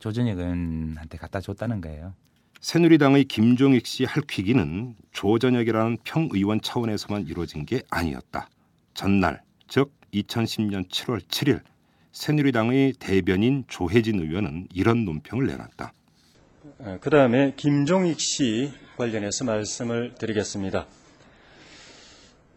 조전혁 0.00 0.40
의원한테 0.40 1.18
갖다 1.18 1.40
줬다는 1.40 1.80
거예요. 1.80 2.14
새누리당의 2.60 3.26
김종익 3.26 3.86
씨 3.86 4.04
할퀴기는 4.04 4.96
조전혁이라는 5.12 5.98
평의원 6.02 6.60
차원에서만 6.60 7.28
이루어진 7.28 7.64
게 7.64 7.82
아니었다. 7.90 8.48
전날, 8.94 9.40
즉 9.68 9.92
2010년 10.12 10.88
7월 10.88 11.20
7일 11.20 11.60
새누리당의 12.10 12.94
대변인 12.98 13.62
조혜진 13.68 14.18
의원은 14.18 14.66
이런 14.74 15.04
논평을 15.04 15.46
내놨다. 15.46 15.92
그 17.00 17.08
다음에 17.08 17.52
김종익 17.56 18.18
씨 18.18 18.72
관련해서 18.96 19.44
말씀을 19.44 20.16
드리겠습니다. 20.16 20.88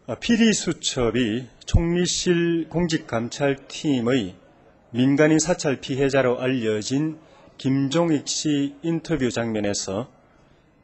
아, 0.08 0.16
피리 0.16 0.52
수첩이 0.52 1.46
총리실 1.64 2.68
공직감찰팀의 2.70 4.34
민간인 4.90 5.38
사찰 5.38 5.80
피해자로 5.80 6.40
알려진 6.40 7.20
김종익 7.56 8.26
씨 8.26 8.74
인터뷰 8.82 9.30
장면에서 9.30 10.10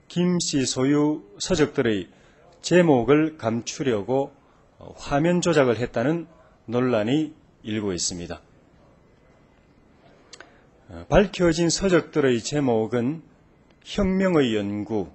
김 0.06 0.38
씨 0.38 0.64
소유 0.64 1.24
서적들의 1.40 2.08
제목을 2.62 3.38
감추려고 3.38 4.30
어, 4.78 4.94
화면 4.96 5.40
조작을 5.40 5.78
했다는 5.78 6.28
논란이 6.66 7.34
일고 7.64 7.92
있습니다. 7.94 8.40
어, 10.90 11.06
밝혀진 11.08 11.70
서적들의 11.70 12.40
제목은 12.40 13.22
혁명의 13.82 14.54
연구, 14.54 15.10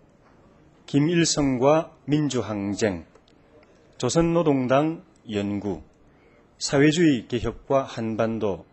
김일성과 0.87 1.95
민주항쟁, 2.03 3.05
조선노동당 4.03 5.01
연구, 5.31 5.81
사회주의 6.57 7.25
개혁과 7.29 7.83
한반도 7.83 8.65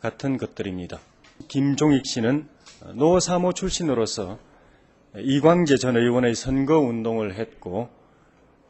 같은 0.00 0.36
것들입니다. 0.36 0.98
김종익 1.46 2.04
씨는 2.04 2.48
노사모 2.96 3.52
출신으로서 3.52 4.40
이광재 5.16 5.76
전 5.76 5.96
의원의 5.96 6.34
선거 6.34 6.80
운동을 6.80 7.36
했고 7.36 7.90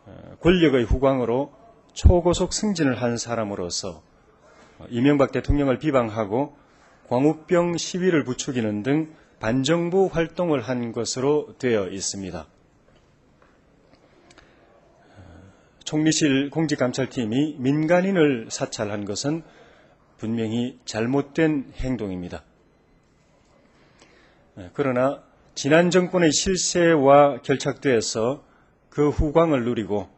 어, 0.04 0.36
권력의 0.42 0.84
후광으로 0.84 1.50
초고속 1.94 2.52
승진을 2.52 3.00
한 3.00 3.16
사람으로서 3.16 4.02
이명박 4.90 5.32
대통령을 5.32 5.78
비방하고 5.78 6.54
광우병 7.08 7.78
시위를 7.78 8.24
부추기는 8.24 8.82
등 8.82 9.14
반정부 9.40 10.10
활동을 10.12 10.60
한 10.60 10.92
것으로 10.92 11.54
되어 11.58 11.88
있습니다. 11.88 12.46
총리실 15.84 16.50
공직감찰팀이 16.50 17.56
민간인을 17.58 18.48
사찰한 18.50 19.04
것은 19.04 19.42
분명히 20.18 20.78
잘못된 20.84 21.72
행동입니다. 21.76 22.44
그러나 24.72 25.22
지난 25.54 25.90
정권의 25.90 26.32
실세와 26.32 27.42
결착돼서 27.42 28.44
그 28.88 29.08
후광을 29.08 29.64
누리고 29.64 30.08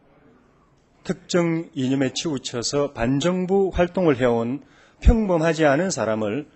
특정 1.03 1.69
이념에 1.73 2.13
치우쳐서 2.13 2.93
반정부 2.93 3.71
활동을 3.73 4.17
해온 4.17 4.63
평범하지 5.01 5.65
않은 5.65 5.91
사람을 5.91 6.47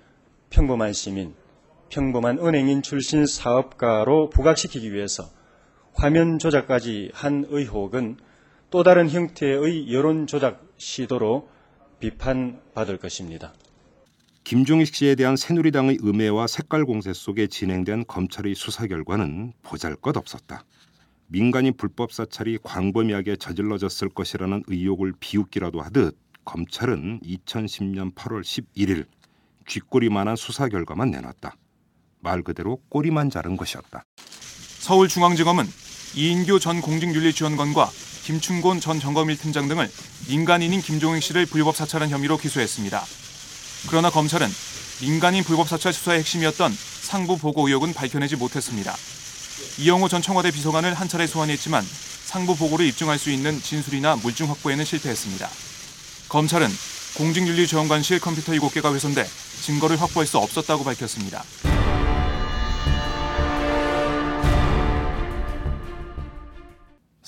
평범한 0.50 0.94
시민, 0.94 1.34
평범한 1.90 2.40
은행인 2.40 2.82
출신 2.82 3.26
사업가로 3.26 4.30
부각시키기 4.30 4.92
위해서 4.92 5.30
화면 5.94 6.40
조작까지 6.40 7.12
한 7.14 7.46
의혹은 7.50 8.18
또 8.72 8.84
다른 8.84 9.10
형태의 9.10 9.92
여론 9.92 10.28
조작 10.28 10.64
시도로 10.78 11.50
비판받을 12.00 12.98
것입니다. 12.98 13.54
김종익 14.44 14.94
씨에 14.94 15.16
대한 15.16 15.36
새누리당의 15.36 16.00
음해와 16.04 16.48
색깔 16.48 16.86
공세 16.86 17.12
속에 17.14 17.48
진행된 17.48 18.06
검찰의 18.08 18.54
수사 18.56 18.86
결과는 18.86 19.54
보잘것없었다. 19.64 20.64
민간인 21.28 21.76
불법 21.76 22.12
사찰이 22.12 22.60
광범위하게 22.64 23.38
저질러졌을 23.38 24.10
것이라는 24.10 24.64
의혹을 24.68 25.14
비웃기라도 25.20 25.82
하듯 25.82 26.18
검찰은 26.46 27.22
2010년 27.22 28.14
8월 28.16 28.42
11일 28.42 29.06
쥐꼬리만한 29.68 30.36
수사 30.36 30.68
결과만 30.68 31.12
내놨다. 31.12 31.56
말 32.22 32.42
그대로 32.44 32.78
꼬리만 32.90 33.30
자른 33.30 33.58
것이었다. 33.58 34.04
서울중앙지검은 34.80 35.66
이인교 36.16 36.58
전 36.58 36.82
공직윤리지원관과 36.82 37.88
김춘곤 38.30 38.80
전 38.80 39.00
정검일 39.00 39.40
팀장 39.40 39.68
등을 39.68 39.90
민간인인 40.28 40.84
김종익 40.84 41.24
씨를 41.24 41.48
불법 41.48 41.76
사찰한 41.76 42.12
혐의로 42.12 42.38
기소했습니다. 42.38 43.04
그러나 43.88 44.12
검찰은 44.12 44.48
민간인 45.02 45.44
불법 45.44 45.68
사찰 45.68 45.92
수사의 45.92 46.20
핵심이었던 46.20 46.72
상부 47.02 47.40
보고 47.40 47.68
의혹은 47.68 47.92
밝혀내지 47.92 48.36
못했습니다. 48.36 48.96
이영호 49.80 50.10
전 50.10 50.22
청와대 50.22 50.52
비서관을 50.52 50.94
한 50.94 51.08
차례 51.08 51.26
소환했지만 51.26 51.84
상부 52.26 52.56
보고를 52.56 52.86
입증할 52.86 53.18
수 53.18 53.32
있는 53.32 53.60
진술이나 53.60 54.18
물증 54.18 54.48
확보에는 54.48 54.86
실패했습니다. 54.86 55.50
검찰은 56.30 56.70
공직윤리지원관실 57.16 58.20
컴퓨터 58.20 58.52
7개가 58.52 58.94
훼손돼 58.94 59.28
증거를 59.64 60.00
확보할 60.00 60.28
수 60.28 60.38
없었다고 60.38 60.84
밝혔습니다. 60.84 61.44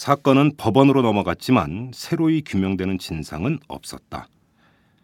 사건은 0.02 0.54
법원으로 0.58 1.04
넘어갔지만 1.04 1.92
새로이 1.94 2.42
규명되는 2.42 2.98
진상은 2.98 3.60
없었다. 3.68 4.28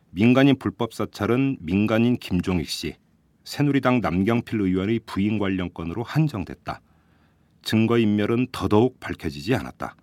민간인 0.10 0.58
불법 0.58 0.92
사찰은 0.92 1.58
민간인 1.60 2.18
김종익 2.18 2.68
씨, 2.68 2.96
새누리당 3.44 4.02
남경필 4.02 4.60
의원의 4.60 5.02
부인 5.06 5.38
관련 5.38 5.72
건으로 5.72 6.02
한정됐다. 6.02 6.82
증거 7.62 8.00
인멸은 8.00 8.48
더더욱 8.52 9.00
밝혀지지 9.00 9.54
않았다. 9.54 9.96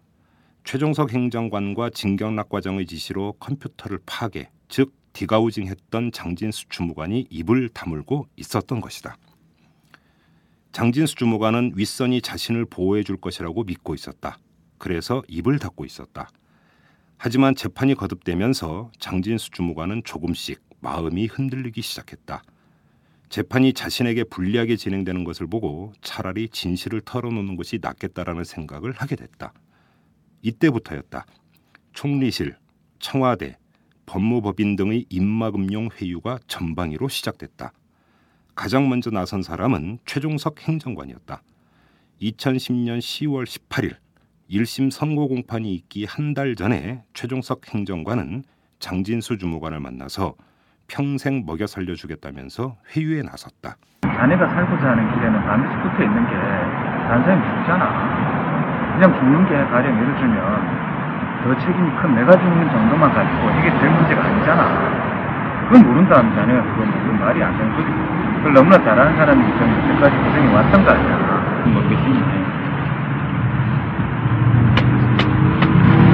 최종석 0.63 1.13
행정관과 1.13 1.91
진경락 1.91 2.49
과장의 2.49 2.87
지시로 2.87 3.33
컴퓨터를 3.41 3.99
파괴, 4.07 4.49
즉 4.69 4.95
디가우징했던 5.13 6.13
장진수 6.13 6.69
주무관이 6.69 7.27
입을 7.31 7.69
다물고 7.71 8.29
있었던 8.37 8.81
것이다. 8.81 9.17
장진수 10.71 11.17
주무관은 11.17 11.73
윗선이 11.75 12.23
자신을 12.23 12.67
보호해 12.67 13.03
줄 13.03 13.17
것이라고 13.17 13.65
믿고 13.65 13.97
있었다. 13.97 14.39
그래서 14.85 15.23
입을 15.29 15.59
닫고 15.59 15.87
있었다. 15.87 16.29
하지만 17.17 17.55
재판이 17.55 17.95
거듭되면서 17.95 18.93
장진수 18.99 19.51
주무관은 19.53 20.03
조금씩 20.05 20.63
마음이 20.81 21.25
흔들리기 21.25 21.81
시작했다. 21.81 22.43
재판이 23.31 23.73
자신에게 23.73 24.25
불리하게 24.25 24.77
진행되는 24.77 25.25
것을 25.25 25.47
보고 25.47 25.95
차라리 26.03 26.51
진실을 26.51 27.01
털어놓는 27.01 27.57
것이 27.57 27.79
낫겠다라는 27.81 28.45
생각을 28.45 28.93
하게 28.93 29.17
됐다. 29.17 29.55
이때부터였다. 30.43 31.25
총리실, 31.95 32.55
청와대, 32.99 33.57
법무법인 34.05 34.77
등의 34.77 35.07
입막음용 35.09 35.89
회유가 35.99 36.39
전방위로 36.47 37.09
시작됐다. 37.09 37.73
가장 38.55 38.91
먼저 38.91 39.09
나선 39.09 39.43
사람은 39.43 40.01
최종석 40.05 40.61
행정관이었다. 40.61 41.43
2010년 42.21 42.99
10월 42.99 43.47
18일 43.47 44.04
1심 44.51 44.91
선고 44.91 45.29
공판이 45.29 45.73
있기 45.75 46.07
한 46.09 46.35
달 46.35 46.55
전에 46.57 47.03
최종석 47.15 47.63
행정관은 47.73 48.43
장진수 48.81 49.39
주무관을 49.39 49.79
만나서 49.81 50.35
평생 50.89 51.45
먹여 51.47 51.67
살려주겠다면서 51.67 52.77
회유에 52.95 53.23
나섰다. 53.23 53.77
자네가 54.03 54.49
살고자 54.49 54.91
하는 54.91 55.15
길에는 55.15 55.41
반드시 55.47 55.75
붙어 55.81 56.03
있는 56.03 56.27
게 56.27 56.35
사람이 56.35 57.41
죽잖아. 57.41 58.95
그냥 58.99 59.15
죽는 59.15 59.47
게 59.49 59.55
가령 59.71 59.95
예를 59.97 60.15
들면 60.19 60.39
더 61.45 61.55
책임이 61.61 61.89
큰 62.03 62.15
내가 62.17 62.33
죽는 62.37 62.69
정도만 62.71 63.13
가지고 63.15 63.51
이게 63.61 63.71
될 63.79 63.91
문제가 63.91 64.25
아니잖아. 64.25 65.69
그건 65.69 65.87
모른다면 65.87 66.35
자네가 66.35 66.63
그건 66.75 67.07
뭐 67.07 67.27
말이 67.27 67.43
안 67.43 67.57
되는 67.57 67.71
거지. 67.73 67.89
그걸 68.39 68.53
너무나 68.55 68.77
잘하는 68.83 69.17
사람이 69.17 69.41
있으면 69.49 69.91
여태까지 69.91 70.17
고생이 70.19 70.53
왔던 70.53 70.85
거 70.85 70.91
아니야. 70.91 71.65
모르겠습니다. 71.73 72.44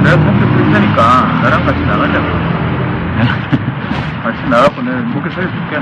내가 0.03 0.17
컴퓨터 0.17 0.45
쓸 0.57 0.71
테니까 0.73 1.01
나랑 1.43 1.65
같이 1.65 1.85
나가자고. 1.85 2.27
같이 4.23 4.49
나가고 4.49 4.81
내 4.81 4.91
목에 5.13 5.29
살려줄게. 5.29 5.79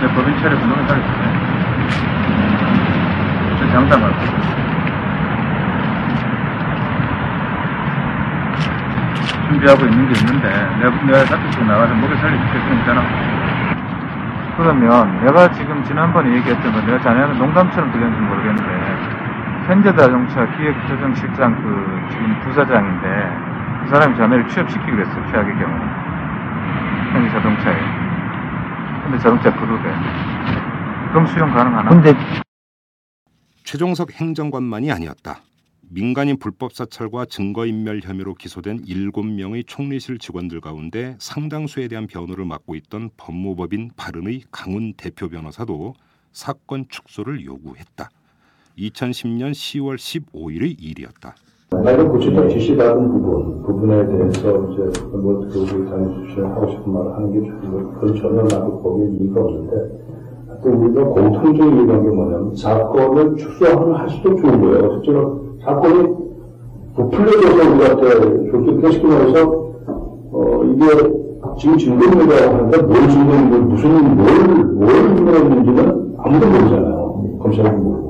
내 0.00 0.08
법인 0.14 0.38
차례 0.40 0.56
분명히 0.58 0.86
살려줄게. 0.86 1.22
저 3.58 3.68
장담하고. 3.72 4.14
준비하고 9.48 9.84
있는 9.86 10.12
게 10.12 10.20
있는데 10.20 10.48
내가, 10.78 10.90
내가 11.04 11.18
사투리로 11.24 11.64
나가서 11.64 11.94
목에 11.94 12.16
살려줄게. 12.16 12.60
그럼 12.60 12.84
되나? 12.84 13.02
그러면 14.56 15.24
내가 15.24 15.50
지금 15.52 15.84
지난번에 15.84 16.34
얘기했던 16.36 16.72
건 16.72 16.84
내가 16.86 16.98
자네한테 17.00 17.38
농담처럼 17.38 17.92
들렸는지 17.92 18.20
모르겠는데 18.22 18.87
현대 19.68 19.94
자동차 19.94 20.46
기획조정실장 20.56 21.54
그 21.56 22.10
지금 22.10 22.40
부사장인데 22.40 23.84
그 23.84 23.90
사람이 23.90 24.16
자네를 24.16 24.48
취업시키기로 24.48 25.00
했어요. 25.00 25.26
최악의 25.30 25.58
경우. 25.58 25.74
현대 27.12 27.28
자동차에. 27.28 27.76
현대 29.02 29.18
자동차 29.18 29.54
그룹에. 29.54 29.82
그럼 31.10 31.26
수용 31.26 31.52
가능하나? 31.52 31.90
근데 31.90 32.14
최종석 33.62 34.12
행정관만이 34.14 34.90
아니었다. 34.90 35.42
민간인 35.90 36.38
불법 36.38 36.72
사찰과 36.72 37.26
증거인멸 37.26 38.00
혐의로 38.02 38.32
기소된 38.32 38.84
7명의 38.84 39.64
총리실 39.66 40.18
직원들 40.18 40.62
가운데 40.62 41.14
상당수에 41.18 41.88
대한 41.88 42.06
변호를 42.06 42.46
맡고 42.46 42.74
있던 42.74 43.10
법무법인 43.18 43.90
바른의 43.98 44.44
강훈 44.50 44.94
대표 44.94 45.28
변호사도 45.28 45.92
사건 46.32 46.86
축소를 46.88 47.44
요구했다. 47.44 48.08
2010년 48.78 49.50
10월 49.50 49.96
15일의 49.96 50.76
일이었다. 50.80 51.34
만약에 51.70 52.02
구체적 52.08 52.48
지시받은 52.48 53.08
부분, 53.12 53.62
부분에 53.62 54.06
대해서 54.06 54.48
이제 54.72 55.06
뭐 55.12 55.46
교육을 55.52 55.84
다니십시오 55.84 56.46
하고 56.46 56.70
싶은 56.70 56.92
말을 56.92 57.14
하는 57.14 57.32
게 57.32 57.40
그건 57.40 58.14
전혀 58.16 58.42
나도 58.42 58.80
거기에 58.80 59.08
이의가 59.20 59.40
없는데 59.42 60.08
또 60.62 60.70
우리가 60.70 61.04
공통적인 61.04 61.76
이유가 61.76 61.94
뭐냐면 61.98 62.54
사건을 62.54 63.36
축소하면 63.36 63.94
할수록 63.96 64.40
좋은 64.40 64.60
거예요. 64.62 64.94
실제로 64.94 65.58
사건이 65.62 66.08
부풀려져서 66.96 67.74
우리한테 67.74 68.50
좋게 68.50 68.76
표시기 68.80 69.06
말해서 69.06 69.72
어 70.32 70.64
이게 70.64 70.86
지금 71.58 71.76
증거인멸이라고 71.76 72.54
하는데 72.54 72.82
뭘 72.82 73.08
증거인멸, 73.08 73.60
무슨 73.60 74.16
뭘, 74.16 74.64
뭘 74.64 75.16
증거했는지는 75.16 76.14
아무도 76.18 76.46
모르잖아요. 76.46 77.38
검찰이 77.42 77.76
모르고. 77.76 78.07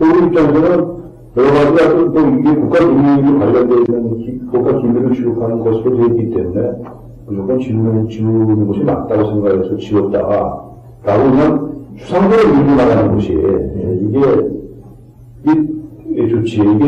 우리 0.00 0.26
입장에서는 0.26 0.96
여러 1.36 1.52
가지 1.52 1.84
어떤 1.84 2.12
또 2.12 2.20
이게 2.38 2.54
국가 2.54 2.78
기밀에 2.78 3.38
관련되어 3.38 3.78
있는 3.78 4.18
기, 4.18 4.38
국가 4.50 4.80
기밀을 4.80 5.14
취급하는 5.14 5.60
것으로 5.60 5.96
되어 5.96 6.06
있기 6.06 6.34
때문에 6.34 6.72
무조건 7.26 7.60
지우는, 7.60 8.08
지우는 8.08 8.66
것이 8.66 8.80
맞다고 8.80 9.26
생각해서 9.26 9.76
지웠다. 9.76 10.18
라고 11.04 11.30
그냥 11.30 11.86
추상적으로 11.96 12.54
밀고 12.54 12.74
나가는 12.74 13.14
것이, 13.14 13.32
예, 13.32 13.98
이게, 14.02 14.20
이, 15.44 16.28
좋지. 16.28 16.56
이게 16.56 16.84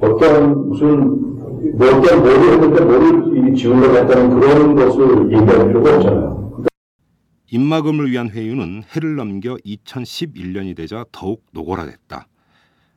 어떤 0.00 0.68
무슨, 0.68 0.98
뭐 1.76 1.86
어떤 1.88 2.18
뭐를 2.20 2.52
했는데 2.52 2.84
뭐를 2.84 3.54
지우려고 3.54 3.96
했다는 3.96 4.40
그런 4.40 4.74
것을 4.76 5.32
얘기할 5.32 5.66
필요가 5.66 5.96
없잖아요. 5.96 6.40
입막음을 7.52 8.10
위한 8.10 8.30
회유는 8.30 8.82
해를 8.94 9.16
넘겨 9.16 9.56
2011년이 9.66 10.76
되자 10.76 11.04
더욱 11.10 11.42
노골화됐다. 11.52 12.26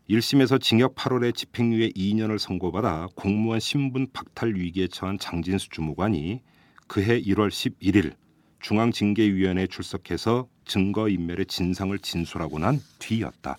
1심에서 0.10 0.60
징역 0.60 0.96
8월에 0.96 1.34
집행유예 1.34 1.92
2년을 1.92 2.38
선고받아 2.38 3.08
공무원 3.16 3.62
신분 3.62 4.08
박탈 4.12 4.56
위기에 4.56 4.88
처한 4.88 5.18
장진수 5.18 5.70
주무관이 5.70 6.42
그해 6.88 7.22
1월 7.22 7.48
11일 7.48 8.14
중앙징계위원회에 8.60 9.68
출석해서 9.68 10.50
증거인멸의 10.66 11.46
진상을 11.46 11.98
진술하고 12.00 12.60
난 12.60 12.82
뒤였다. 13.00 13.58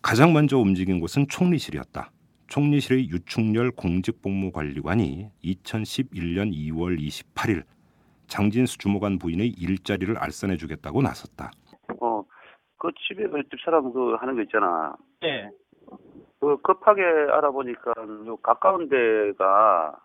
가장 0.00 0.32
먼저 0.32 0.56
움직인 0.58 0.98
곳은 0.98 1.26
총리실이었다. 1.28 2.10
총리실의 2.46 3.10
유충렬 3.10 3.72
공직복무관리관이 3.72 5.28
2011년 5.44 6.54
2월 6.54 6.98
28일 6.98 7.64
장진수 8.28 8.78
주무관 8.78 9.18
부인의 9.18 9.48
일자리를 9.58 10.16
알선해 10.16 10.56
주겠다고 10.56 11.02
나섰다. 11.02 11.50
어, 12.84 12.88
그 12.88 12.92
집에 13.08 13.26
그 13.28 13.42
집사람 13.48 13.92
그 13.92 14.14
하는 14.14 14.36
거 14.36 14.42
있잖아. 14.42 14.94
네. 15.20 15.50
그 16.40 16.56
급하게 16.58 17.02
알아보니까 17.02 17.94
요 18.26 18.36
가까운 18.36 18.88
데가 18.88 19.98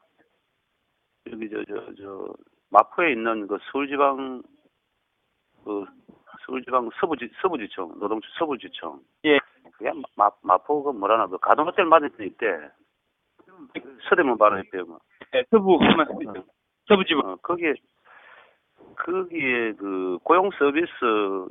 여기 1.32 1.50
저 1.50 1.64
저 1.64 1.94
저 1.98 2.34
마포에 2.72 3.12
있는 3.12 3.48
그 3.48 3.58
서울지방 3.72 4.42
그 5.66 5.86
서울지방 6.46 6.90
서부지 7.00 7.30
서부지청 7.42 8.00
노동청 8.00 8.30
서부지청. 8.38 9.02
예. 9.26 9.40
그게 9.74 9.92
마 10.16 10.30
마포가 10.42 10.94
뭐라나 10.94 11.28
그 11.28 11.38
가든호텔 11.40 11.86
맞은 11.86 12.10
데 12.18 12.26
있대. 12.28 12.46
서대문 14.10 14.38
바로 14.38 14.60
있대요. 14.60 14.86
뭐. 14.86 15.00
네, 15.34 15.44
서부 15.52 15.78
가만 15.78 16.08
서부지방. 16.88 17.26
어, 17.26 17.36
거기에 17.42 17.74
거기에 19.06 19.74
그 19.74 20.18
고용 20.24 20.50
서비스 20.58 20.90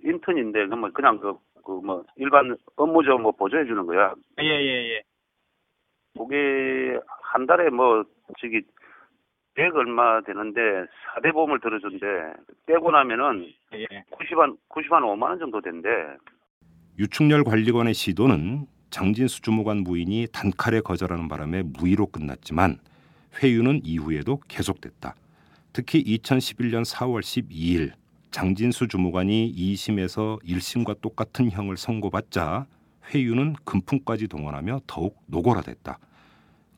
인턴인데 0.04 0.66
그뭐 0.68 0.90
그냥 0.92 1.18
그 1.18 1.34
그 1.68 1.80
뭐 1.82 2.02
일반 2.16 2.56
업무죠 2.76 3.18
뭐 3.18 3.30
보조해 3.32 3.66
주는 3.66 3.84
거야. 3.84 4.14
예예 4.40 4.90
예. 4.94 5.02
그게 6.16 6.98
한 7.20 7.44
달에 7.46 7.68
뭐 7.68 8.04
저기 8.40 8.62
100 9.54 9.76
얼마 9.76 10.22
되는데 10.22 10.60
4대 11.16 11.30
보험을 11.32 11.60
들어준대. 11.60 12.06
빼고 12.64 12.90
나면은 12.90 13.52
예. 13.74 13.84
90한 14.12 14.56
90한 14.70 15.02
5만 15.02 15.22
원 15.24 15.38
정도 15.38 15.60
된대. 15.60 15.88
유충렬 16.98 17.44
관리관의 17.44 17.92
시도는 17.92 18.66
장진수 18.90 19.42
주무관 19.42 19.84
부인이 19.84 20.28
단칼에 20.32 20.80
거절하는 20.80 21.28
바람에 21.28 21.64
무의로 21.64 22.06
끝났지만 22.06 22.78
회유는 23.42 23.82
이후에도 23.84 24.40
계속됐다. 24.48 25.14
특히 25.78 26.02
2011년 26.02 26.84
4월 26.84 27.20
12일 27.20 27.92
장진수 28.32 28.88
주무관이 28.88 29.54
2심에서 29.56 30.42
1심과 30.42 31.00
똑같은 31.00 31.52
형을 31.52 31.76
선고받자 31.76 32.66
회유는 33.10 33.54
금품까지 33.64 34.26
동원하며 34.26 34.80
더욱 34.88 35.22
노골화됐다. 35.26 36.00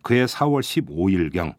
그해 0.02 0.26
4월 0.26 0.60
15일경 0.60 1.54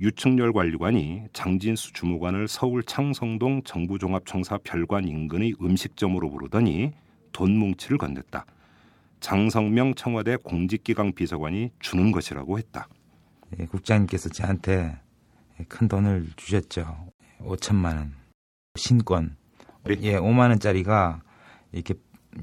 유충렬 0.00 0.52
관리관이 0.52 1.26
장진수 1.32 1.92
주무관을 1.92 2.48
서울 2.48 2.82
창성동 2.82 3.62
정부종합청사 3.62 4.58
별관 4.64 5.06
인근의 5.06 5.54
음식점으로 5.62 6.28
부르더니 6.28 6.90
돈 7.30 7.56
뭉치를 7.56 7.98
건넸다. 7.98 8.42
장성명 9.20 9.94
청와대 9.94 10.34
공직기강 10.34 11.12
비서관이 11.12 11.70
주는 11.78 12.10
것이라고 12.10 12.58
했다. 12.58 12.88
예, 13.60 13.66
국장님께서 13.66 14.28
저한테 14.30 14.98
큰 15.68 15.88
돈을 15.88 16.28
주셨죠. 16.36 17.12
5천만 17.40 17.96
원. 17.96 18.12
신권. 18.76 19.36
예, 19.88 20.14
5만 20.18 20.50
원짜리가 20.50 21.22
이렇게 21.72 21.94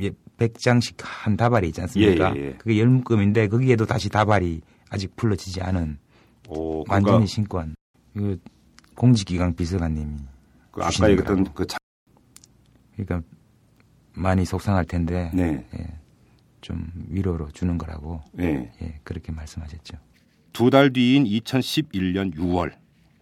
예, 0.01 0.09
100장씩 0.37 0.95
한 1.01 1.37
다발이 1.37 1.67
있지 1.69 1.81
않습니까? 1.81 2.35
예, 2.35 2.39
예, 2.39 2.45
예. 2.47 2.53
그게 2.53 2.79
열묶음인데 2.79 3.47
거기에도 3.47 3.85
다시 3.85 4.09
다발이 4.09 4.61
아직 4.89 5.15
불러지지 5.15 5.61
않은 5.61 5.97
오, 6.49 6.83
그러니까 6.83 6.93
완전히 7.11 7.27
신권. 7.27 7.75
이거 8.15 8.35
공직기강 8.95 9.55
비서관님이 9.55 10.17
그 10.71 10.81
아까 10.83 11.09
얘기했던 11.09 11.37
거라고. 11.43 11.53
그 11.53 11.67
자- 11.67 11.77
그러니까 12.95 13.21
많이 14.13 14.43
속상할 14.45 14.85
텐데 14.85 15.29
네. 15.33 15.65
예, 15.77 15.87
좀 16.61 16.89
위로로 17.09 17.49
주는 17.51 17.77
거라고 17.77 18.21
네. 18.33 18.71
예, 18.81 18.99
그렇게 19.03 19.31
말씀하셨죠. 19.31 19.97
두 20.53 20.69
달 20.71 20.91
뒤인 20.91 21.23
2011년 21.25 22.33
6월 22.35 22.73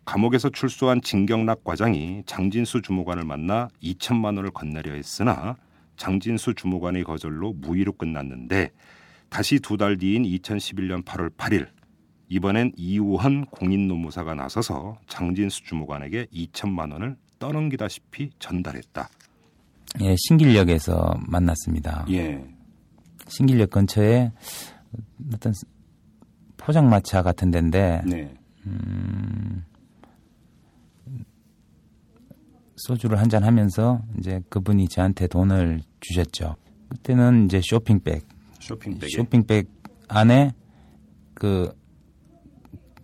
감옥에서 0.06 0.50
출소한 0.50 1.02
진경락 1.02 1.64
과장이 1.64 2.24
장진수 2.26 2.82
주무관을 2.82 3.24
만나 3.26 3.68
2천만 3.82 4.38
원을 4.38 4.52
건네려 4.52 4.94
했으나 4.94 5.56
장진수 5.98 6.54
주무관의 6.54 7.04
거절로 7.04 7.54
무의로 7.54 7.94
끝났는데 7.94 8.72
다시 9.30 9.60
두 9.60 9.78
달 9.78 9.98
뒤인 9.98 10.24
2011년 10.24 11.04
8월 11.04 11.32
8일 11.36 11.68
이번엔 12.30 12.74
이우헌 12.78 13.46
공인노무사가 13.46 14.36
나서서 14.36 14.98
장진수 15.08 15.64
주무관에게 15.64 16.26
2천만 16.34 16.92
원을 16.92 17.16
떠넘기다시피 17.40 18.30
전달했다. 18.40 19.10
예, 20.02 20.16
신길역에서 20.18 21.20
만났습니다. 21.28 22.06
예. 22.12 22.44
신길역 23.28 23.70
근처에 23.72 24.32
어떤 25.34 25.54
포장마차 26.58 27.22
같은 27.22 27.52
데인데 27.52 28.02
네. 28.06 28.34
음, 28.66 29.64
소주를 32.76 33.20
한 33.20 33.30
잔 33.30 33.44
하면서 33.44 34.02
이제 34.20 34.42
그분이 34.50 34.88
저한테 34.90 35.28
돈을 35.28 35.82
주셨죠. 36.02 36.56
그때는 36.90 37.46
이제 37.46 37.62
쇼핑백, 37.64 38.28
쇼핑백에 38.60 39.10
쇼핑백 39.10 39.68
안에 40.08 40.54
그 41.34 41.74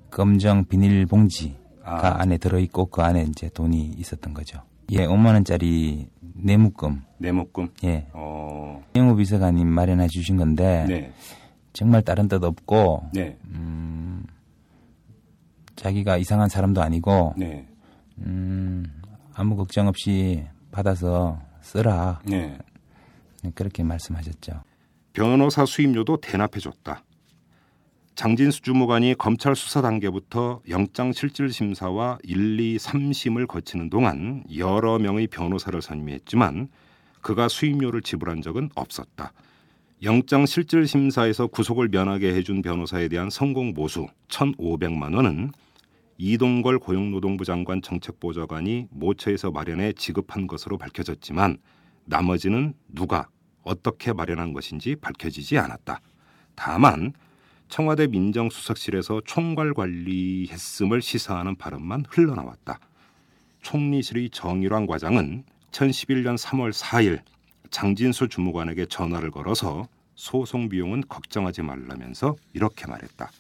검정 0.09 0.65
비닐 0.65 1.05
봉지가 1.05 1.55
아. 1.83 2.21
안에 2.21 2.37
들어있고 2.37 2.87
그 2.87 3.01
안에 3.01 3.23
이제 3.23 3.49
돈이 3.49 3.93
있었던 3.97 4.33
거죠. 4.33 4.61
예, 4.91 5.07
5만 5.07 5.27
원짜리 5.33 6.07
내묶음. 6.35 7.01
내묶음. 7.17 7.69
예. 7.85 8.07
어. 8.13 8.83
영우 8.95 9.15
비서관님 9.15 9.67
마련해 9.67 10.07
주신 10.09 10.37
건데 10.37 10.85
네. 10.87 11.13
정말 11.73 12.01
다른 12.01 12.27
뜻 12.27 12.43
없고 12.43 13.05
네. 13.13 13.37
음, 13.45 14.25
자기가 15.77 16.17
이상한 16.17 16.49
사람도 16.49 16.81
아니고 16.81 17.33
네. 17.37 17.65
음, 18.19 18.85
아무 19.41 19.55
걱정 19.55 19.87
없이 19.87 20.45
받아서 20.71 21.41
쓰라. 21.61 22.21
네. 22.25 22.59
그렇게 23.55 23.81
말씀하셨죠. 23.81 24.61
변호사 25.13 25.65
수임료도 25.65 26.21
대납해줬다. 26.21 27.03
장진수 28.13 28.61
주무관이 28.61 29.15
검찰 29.15 29.55
수사 29.55 29.81
단계부터 29.81 30.61
영장 30.69 31.11
실질 31.11 31.51
심사와 31.51 32.19
1, 32.21 32.59
2, 32.59 32.77
3심을 32.77 33.47
거치는 33.47 33.89
동안 33.89 34.43
여러 34.55 34.99
명의 34.99 35.25
변호사를 35.25 35.81
선임했지만 35.81 36.69
그가 37.21 37.47
수임료를 37.47 38.03
지불한 38.03 38.43
적은 38.43 38.69
없었다. 38.75 39.33
영장 40.03 40.45
실질 40.45 40.85
심사에서 40.85 41.47
구속을 41.47 41.89
면하게 41.89 42.35
해준 42.35 42.61
변호사에 42.61 43.07
대한 43.07 43.31
성공 43.31 43.73
보수 43.73 44.05
1,500만 44.27 45.15
원은 45.15 45.51
이동걸 46.23 46.77
고용노동부 46.77 47.45
장관 47.45 47.81
정책보좌관이 47.81 48.89
모처에서 48.91 49.49
마련해 49.49 49.93
지급한 49.93 50.45
것으로 50.45 50.77
밝혀졌지만 50.77 51.57
나머지는 52.05 52.75
누가 52.89 53.27
어떻게 53.63 54.13
마련한 54.13 54.53
것인지 54.53 54.95
밝혀지지 54.95 55.57
않았다. 55.57 55.99
다만 56.53 57.13
청와대 57.69 58.05
민정수석실에서 58.05 59.21
총괄 59.25 59.73
관리했음을 59.73 61.01
시사하는 61.01 61.55
발언만 61.55 62.05
흘러나왔다. 62.07 62.79
총리실의 63.63 64.29
정일환 64.29 64.85
과장은 64.85 65.43
2011년 65.71 66.37
3월 66.37 66.71
4일 66.71 67.21
장진수 67.71 68.27
주무관에게 68.27 68.85
전화를 68.85 69.31
걸어서 69.31 69.87
소송 70.13 70.69
비용은 70.69 71.01
걱정하지 71.09 71.63
말라면서 71.63 72.35
이렇게 72.53 72.85
말했다. 72.85 73.31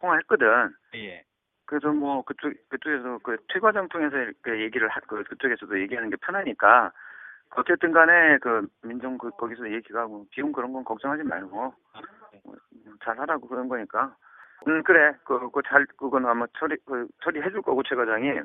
통화했거든. 0.00 0.46
예. 0.94 1.24
그래서 1.68 1.92
뭐 1.92 2.22
그쪽 2.22 2.50
그쪽에서 2.70 3.18
그 3.22 3.36
최과장 3.52 3.88
통해서 3.90 4.16
이렇게 4.16 4.62
얘기를 4.62 4.88
하, 4.88 5.00
그 5.00 5.22
그쪽에서도 5.22 5.78
얘기하는 5.82 6.08
게 6.08 6.16
편하니까 6.16 6.90
어쨌든 7.56 7.92
간에 7.92 8.38
그 8.38 8.66
민정 8.82 9.18
그 9.18 9.30
거기서 9.32 9.70
얘기가 9.70 10.06
뭐 10.06 10.24
비용 10.30 10.50
그런 10.50 10.72
건 10.72 10.82
걱정하지 10.82 11.24
말고 11.24 11.74
뭐, 12.44 12.56
잘 13.04 13.18
하라고 13.20 13.46
그런 13.46 13.68
거니까. 13.68 14.16
음 14.66 14.82
그래 14.82 15.12
그그잘 15.24 15.86
그건 15.98 16.24
아마 16.24 16.46
처리 16.58 16.74
그 16.86 17.06
처리해 17.22 17.50
줄 17.50 17.60
거고 17.60 17.82
최 17.82 17.94
과장이. 17.94 18.40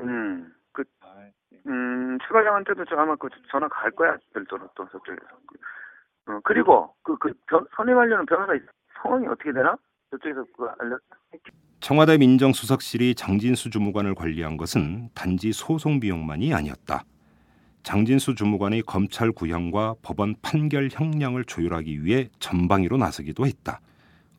음그 0.00 0.84
음, 1.66 2.18
최 2.20 2.28
과장한테도 2.28 2.84
저 2.84 2.96
아마 2.96 3.16
그 3.16 3.30
전화 3.50 3.66
갈 3.68 3.90
거야 3.92 4.18
별도로 4.34 4.68
또 4.74 4.86
저쪽에서. 4.90 5.36
어, 6.26 6.40
그리고 6.44 6.94
그그 7.02 7.32
선임하려는 7.76 8.26
변호사 8.26 8.52
성함이 9.00 9.26
어떻게 9.28 9.52
되나? 9.52 9.78
청와대 11.80 12.18
민정수석실이 12.18 13.14
장진수 13.14 13.70
주무관을 13.70 14.14
관리한 14.14 14.56
것은 14.56 15.10
단지 15.14 15.52
소송 15.52 16.00
비용만이 16.00 16.52
아니었다. 16.52 17.04
장진수 17.82 18.34
주무관의 18.34 18.82
검찰 18.82 19.32
구형과 19.32 19.94
법원 20.02 20.34
판결 20.42 20.88
형량을 20.90 21.44
조율하기 21.44 22.04
위해 22.04 22.28
전방위로 22.40 22.96
나서기도 22.96 23.46
했다. 23.46 23.80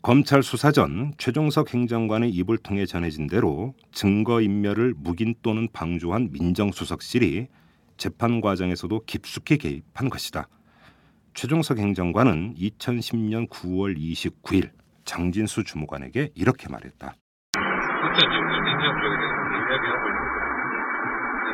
검찰 0.02 0.44
수사 0.44 0.72
전 0.72 1.14
최종석 1.18 1.74
행정관의 1.74 2.30
입을 2.32 2.58
통해 2.58 2.86
전해진 2.86 3.28
대로 3.28 3.74
증거 3.92 4.42
인멸을 4.42 4.94
묵인 4.98 5.36
또는 5.42 5.68
방조한 5.74 6.30
민정수석실이 6.32 7.48
재판 7.98 8.42
과정에서도 8.42 9.02
깊숙이 9.06 9.58
개입한 9.58 10.10
것이다. 10.10 10.48
최종석 11.34 11.80
행정관은 11.80 12.56
2010년 12.56 13.50
9월 13.50 13.98
29일 13.98 14.72
장진수 15.10 15.64
주무관에게 15.64 16.30
이렇게 16.36 16.70
말했다. 16.70 17.14
그때 17.54 18.18
이제 18.18 18.36
우리 18.38 18.62
민정 18.62 18.94
쪽에 19.02 19.16
대해서 19.18 19.42
이야기하고 19.58 20.04
있는데 20.10 20.38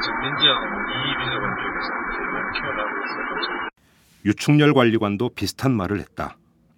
지금 0.03 0.15
민정 0.19 0.43
이 0.91 1.07
비서관 1.19 1.45
쪽에서 1.55 1.89
이제 2.03 2.19
키워나가고 2.59 2.95
있어요. 3.05 3.69
유충렬 4.25 4.73
관리관도 4.73 5.29
비슷한 5.29 5.71
말을 5.71 5.99
했다. 5.99 6.35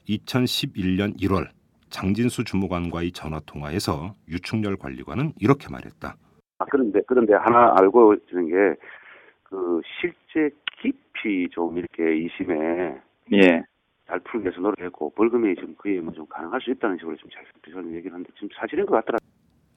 2011년 0.08 1.20
1월 1.20 1.50
장진수 1.90 2.44
주무관과의 2.44 3.12
전화 3.12 3.40
통화에서 3.46 4.14
유충렬 4.30 4.78
관리관은 4.78 5.34
이렇게 5.40 5.70
말했다. 5.72 6.16
아, 6.60 6.66
그런데, 6.70 7.02
그런데 7.08 7.34
하나 7.34 7.74
알고 7.80 8.16
있는 8.30 8.50
게, 8.50 8.80
그, 9.44 9.82
실제 10.00 10.54
깊이 10.82 11.48
좀 11.52 11.78
이렇게 11.78 12.18
이심에. 12.18 13.02
예. 13.34 13.64
잘 14.08 14.20
풀기 14.22 14.46
위해서 14.46 14.62
노력했고, 14.62 15.12
벌금이 15.12 15.56
좀 15.56 15.76
거의 15.76 16.00
뭐좀 16.00 16.26
가능할 16.28 16.62
수 16.62 16.72
있다는 16.72 16.98
식으로 16.98 17.16
좀 17.18 17.30
잘, 17.30 17.44
저는 17.72 17.94
얘기를 17.96 18.14
하는데, 18.14 18.30
지금 18.36 18.50
사실인 18.60 18.86
것 18.86 18.96
같더라. 18.96 19.18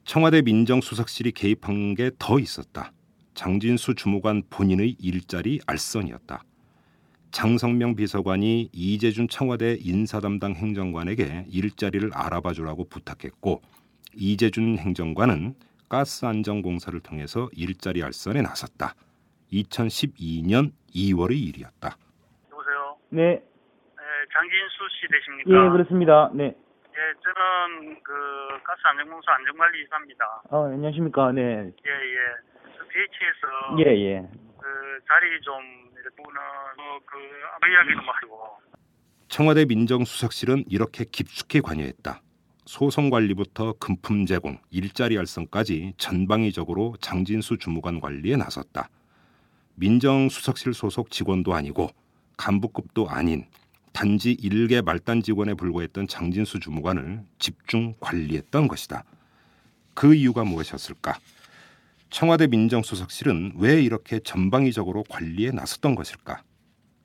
청와대 0.05 0.41
민정수석실이 0.41 1.31
개입한 1.33 1.95
게 1.95 2.11
더 2.17 2.39
있었다. 2.39 2.91
장진수 3.33 3.95
주무관 3.95 4.43
본인의 4.49 4.95
일자리 4.99 5.59
알선이었다. 5.67 6.43
장성명 7.31 7.95
비서관이 7.95 8.69
이재준 8.73 9.29
청와대 9.29 9.77
인사담당 9.79 10.53
행정관에게 10.53 11.45
일자리를 11.49 12.09
알아봐 12.13 12.51
주라고 12.51 12.83
부탁했고 12.85 13.61
이재준 14.15 14.77
행정관은 14.79 15.55
가스안전공사를 15.87 16.99
통해서 16.99 17.49
일자리 17.53 18.03
알선에 18.03 18.41
나섰다. 18.41 18.95
2012년 19.53 20.71
2월의 20.93 21.37
일이었다. 21.37 21.95
여보세요. 22.51 22.97
네, 23.09 23.21
네, 23.21 23.43
장진수 24.33 24.87
씨 24.99 25.07
되십니까? 25.07 25.49
예, 25.51 25.69
그렇습니다. 25.69 26.31
네. 26.33 26.45
예, 26.45 26.99
저는 27.23 28.01
그 28.03 28.13
가스 28.63 28.81
안전공사 28.83 29.33
안전관리 29.33 29.83
이사입니다. 29.83 30.41
어, 30.49 30.65
안녕하십니까. 30.65 31.31
네. 31.31 31.41
예, 31.41 31.91
예. 31.91 32.17
그 32.77 32.87
BH에서 32.87 33.79
예, 33.79 33.95
예. 33.95 34.29
그 34.59 34.99
자리 35.07 35.39
좀 35.41 35.55
이렇게는 35.93 36.33
뭐그 36.77 37.17
이야기도 37.71 38.01
뭐 38.03 38.13
하고. 38.13 38.57
청와대 39.27 39.65
민정수석실은 39.65 40.65
이렇게 40.69 41.05
깊숙이 41.05 41.61
관여했다. 41.61 42.21
소송 42.65 43.09
관리부터 43.09 43.73
금품 43.79 44.25
제공, 44.25 44.57
일자리 44.69 45.17
알선까지 45.17 45.93
전방위적으로 45.97 46.95
장진수 46.99 47.57
주무관 47.57 47.99
관리에 47.99 48.35
나섰다. 48.35 48.89
민정수석실 49.75 50.73
소속 50.73 51.09
직원도 51.09 51.53
아니고 51.53 51.89
간부급도 52.37 53.09
아닌 53.09 53.45
단지 53.91 54.31
일개 54.31 54.81
말단 54.81 55.21
직원에 55.21 55.53
불과했던 55.53 56.07
장진수 56.07 56.59
주무관을 56.59 57.23
집중 57.39 57.93
관리했던 57.99 58.67
것이다. 58.67 59.03
그 59.93 60.13
이유가 60.13 60.43
무엇이었을까? 60.43 61.17
청와대 62.09 62.47
민정수석실은 62.47 63.53
왜 63.57 63.81
이렇게 63.81 64.19
전방위적으로 64.19 65.03
관리에 65.09 65.51
나섰던 65.51 65.95
것일까? 65.95 66.43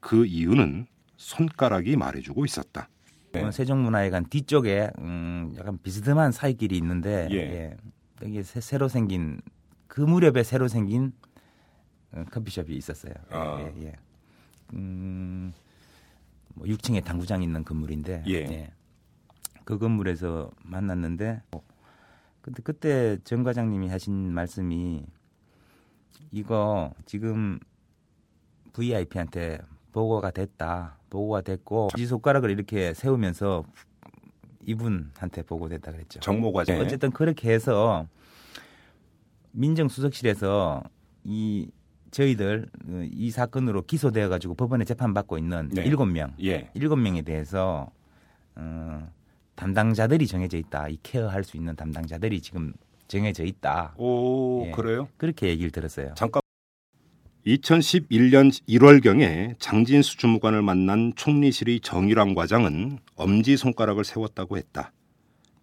그 0.00 0.26
이유는 0.26 0.86
손가락이 1.16 1.96
말해주고 1.96 2.44
있었다. 2.44 2.88
어, 3.34 3.50
세종문화회관 3.50 4.26
뒤쪽에 4.26 4.90
음, 4.98 5.54
약간 5.58 5.78
비스듬한 5.82 6.32
사이길이 6.32 6.76
있는데 6.78 7.28
예. 7.30 7.36
예. 7.36 7.76
여기 8.22 8.42
새, 8.42 8.60
새로 8.60 8.88
생긴 8.88 9.40
그 9.86 10.00
무렵에 10.00 10.42
새로 10.42 10.68
생긴 10.68 11.12
어, 12.12 12.24
커피숍이 12.30 12.74
있었어요. 12.74 13.12
아. 13.30 13.60
예, 13.60 13.86
예. 13.86 13.92
음, 14.74 15.52
뭐 16.56 16.66
6층에 16.66 17.04
당구장 17.04 17.42
있는 17.42 17.64
건물인데 17.64 18.24
예. 18.28 18.70
그 19.64 19.78
건물에서 19.78 20.50
만났는데 20.62 21.42
어, 21.52 21.62
근데 22.40 22.62
그때 22.62 23.18
정 23.24 23.42
과장님이 23.42 23.88
하신 23.88 24.32
말씀이 24.32 25.04
이거 26.32 26.92
지금 27.04 27.58
VIP한테 28.72 29.58
보고가 29.92 30.30
됐다. 30.30 30.98
보고가 31.10 31.42
됐고 31.42 31.88
이 31.98 32.06
손가락을 32.06 32.50
이렇게 32.50 32.94
세우면서 32.94 33.64
이분한테 34.64 35.42
보고됐다 35.42 35.92
그랬죠. 35.92 36.20
정모 36.20 36.52
과장. 36.52 36.78
어쨌든 36.80 37.10
그렇게 37.10 37.52
해서 37.52 38.06
민정수석실에서 39.52 40.82
이 41.24 41.70
저희들 42.16 42.66
어, 42.88 43.06
이 43.12 43.30
사건으로 43.30 43.82
기소되어 43.82 44.30
가지고 44.30 44.54
법원에 44.54 44.84
재판받고 44.84 45.36
있는 45.36 45.68
네. 45.70 45.84
일곱 45.84 46.06
명 46.06 46.32
예. 46.42 46.70
일곱 46.72 46.96
명에 46.96 47.20
대해서 47.20 47.90
어, 48.54 49.10
담당자들이 49.54 50.26
정해져 50.26 50.56
있다. 50.56 50.88
이 50.88 50.98
케어할 51.02 51.44
수 51.44 51.58
있는 51.58 51.76
담당자들이 51.76 52.40
지금 52.40 52.72
정해져 53.06 53.44
있다. 53.44 53.94
오, 53.98 54.64
예. 54.66 54.70
그래요? 54.70 55.08
그렇게 55.18 55.48
얘기를 55.48 55.70
들었어요. 55.70 56.14
잠깐. 56.14 56.40
2011년 57.46 58.50
1월경에 58.66 59.54
장진수 59.58 60.16
주무관을 60.16 60.62
만난 60.62 61.12
총리실의 61.14 61.80
정일환 61.80 62.34
과장은 62.34 62.98
엄지 63.14 63.56
손가락을 63.56 64.04
세웠다고 64.04 64.56
했다. 64.56 64.90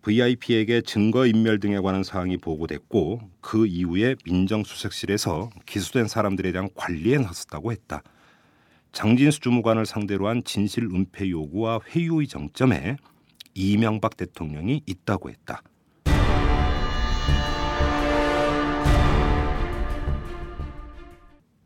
VIP에게 0.03 0.81
증거 0.81 1.25
인멸 1.25 1.61
등에 1.61 1.79
관한 1.79 2.03
사항이 2.03 2.35
보고됐고 2.37 3.21
그 3.39 3.65
이후에 3.65 4.17
민정수석실에서 4.25 5.49
기소된 5.65 6.09
사람들에 6.09 6.51
대한 6.51 6.67
관리에 6.75 7.19
나섰다고 7.19 7.71
했다. 7.71 8.03
장진수 8.91 9.39
주무관을 9.39 9.85
상대로 9.85 10.27
한 10.27 10.43
진실 10.43 10.83
은폐 10.83 11.29
요구와 11.29 11.79
회유의 11.87 12.27
정점에 12.27 12.97
이명박 13.53 14.17
대통령이 14.17 14.81
있다고 14.85 15.29
했다. 15.29 15.63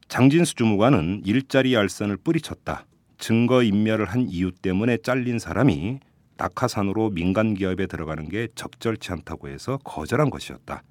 장진수 0.07 0.53
주무관은 0.55 1.23
일자리 1.25 1.75
알선을 1.75 2.17
뿌리쳤다. 2.17 2.85
증거 3.17 3.63
인멸을 3.63 4.05
한 4.05 4.29
이유 4.29 4.51
때문에 4.51 4.97
잘린 4.97 5.39
사람이 5.39 5.99
낙하산으로 6.37 7.09
민간 7.11 7.53
기업에 7.53 7.87
들어가는 7.87 8.29
게 8.29 8.47
적절치 8.55 9.11
않다고 9.11 9.49
해서 9.49 9.77
거절한 9.83 10.29
것이었다. 10.29 10.83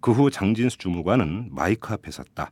그 0.00 0.12
후 0.12 0.30
장진수 0.30 0.78
주무관은 0.78 1.48
마이크 1.52 1.92
앞에 1.92 2.10
섰다. 2.10 2.50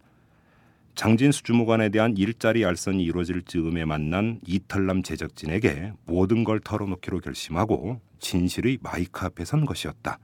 장진수 0.95 1.43
주무관에 1.43 1.89
대한 1.89 2.17
일자리 2.17 2.65
알선이 2.65 3.03
이루어질 3.03 3.43
즈음에 3.43 3.85
만난 3.85 4.41
이탈남 4.47 5.03
제작진에게 5.03 5.93
모든 6.07 6.45
걸 6.45 6.61
털어놓기로 6.61 7.21
결심하고 7.21 8.01
진실의 8.21 8.79
마이크 8.81 9.25
앞에 9.25 9.45
선 9.45 9.67
것이었다. 9.67 10.19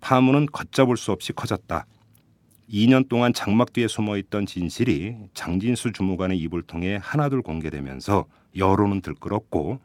파문은 0.00 0.46
걷잡을 0.46 0.96
수 0.96 1.12
없이 1.12 1.32
커졌다. 1.32 1.86
2년 2.70 3.08
동안 3.08 3.32
장막 3.32 3.72
뒤에 3.72 3.88
숨어있던 3.88 4.46
진실이 4.46 5.16
장진수 5.34 5.92
주무관의 5.92 6.38
입을 6.38 6.62
통해 6.62 6.98
하나둘 7.00 7.42
공개되면서 7.42 8.26
여론은 8.56 9.02
들끓었고 9.02 9.80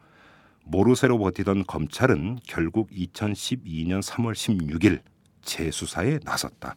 모르쇠로 0.70 1.18
버티던 1.18 1.66
검찰은 1.66 2.38
결국 2.46 2.90
2012년 2.90 4.00
3월 4.02 4.34
16일 4.34 5.00
재수사에 5.42 6.20
나섰다. 6.24 6.76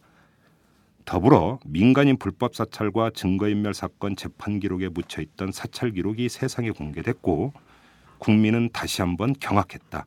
더불어 1.04 1.60
민간인 1.64 2.16
불법 2.16 2.56
사찰과 2.56 3.10
증거인멸 3.14 3.72
사건 3.72 4.16
재판 4.16 4.58
기록에 4.58 4.88
묻혀 4.88 5.22
있던 5.22 5.52
사찰 5.52 5.92
기록이 5.92 6.28
세상에 6.28 6.70
공개됐고 6.70 7.52
국민은 8.18 8.70
다시 8.72 9.00
한번 9.00 9.32
경악했다. 9.38 10.04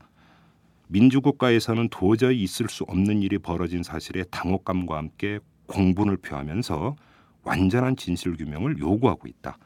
민주국가에서는 0.90 1.88
도저히 1.90 2.44
있을 2.44 2.68
수 2.68 2.84
없는 2.84 3.22
일이 3.22 3.38
벌어진 3.38 3.84
사실에 3.84 4.24
당혹감과 4.26 4.98
함께 4.98 5.40
공분을 5.68 6.18
표하면서 6.18 6.98
완전한 7.44 7.96
진실 7.96 8.36
규명을 8.36 8.80
요구하고 8.80 9.30
있다. 9.30 9.58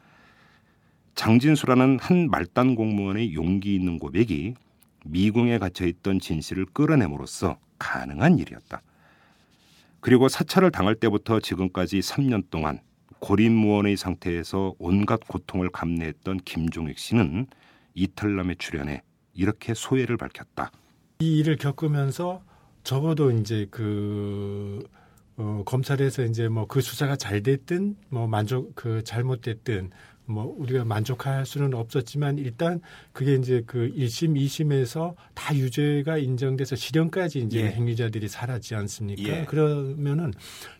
장진수라는 1.14 1.98
한 2.00 2.28
말단 2.30 2.74
공무원의 2.74 3.34
용기 3.34 3.74
있는 3.74 3.98
고백이 3.98 4.54
미궁에 5.04 5.58
갇혀 5.58 5.86
있던 5.86 6.20
진실을 6.20 6.66
끌어내므로써 6.72 7.58
가능한 7.78 8.38
일이었다. 8.38 8.82
그리고 10.00 10.28
사찰을 10.28 10.70
당할 10.70 10.94
때부터 10.94 11.40
지금까지 11.40 12.00
3년 12.00 12.44
동안 12.50 12.80
고립무원의 13.20 13.96
상태에서 13.96 14.74
온갖 14.78 15.20
고통을 15.28 15.70
감내했던 15.70 16.38
김종익 16.38 16.98
씨는 16.98 17.46
이탈남에 17.94 18.56
출연해 18.56 19.02
이렇게 19.34 19.74
소회를 19.74 20.16
밝혔다. 20.16 20.72
이 21.20 21.38
일을 21.38 21.56
겪으면서 21.56 22.42
적어도 22.82 23.30
이제 23.30 23.66
그 23.70 24.84
어, 25.36 25.62
검찰에서 25.64 26.24
이제 26.24 26.48
뭐 26.48 26.66
그 26.66 26.80
수사가 26.80 27.16
잘 27.16 27.42
됐든 27.42 27.96
뭐 28.08 28.26
만족 28.26 28.74
그 28.74 29.04
잘못됐든 29.04 29.90
뭐 30.32 30.54
우리가 30.58 30.84
만족할 30.84 31.44
수는 31.46 31.74
없었지만 31.74 32.38
일단 32.38 32.80
그게 33.12 33.34
이제 33.34 33.62
그 33.66 33.92
1심, 33.94 34.36
2심에서 34.36 35.14
다 35.34 35.54
유죄가 35.54 36.18
인정돼서 36.18 36.74
실형까지 36.74 37.40
이제 37.40 37.60
예. 37.60 37.66
행위자들이 37.70 38.28
살았지 38.28 38.74
않습니까? 38.74 39.22
예. 39.22 39.44
그러면은 39.44 40.32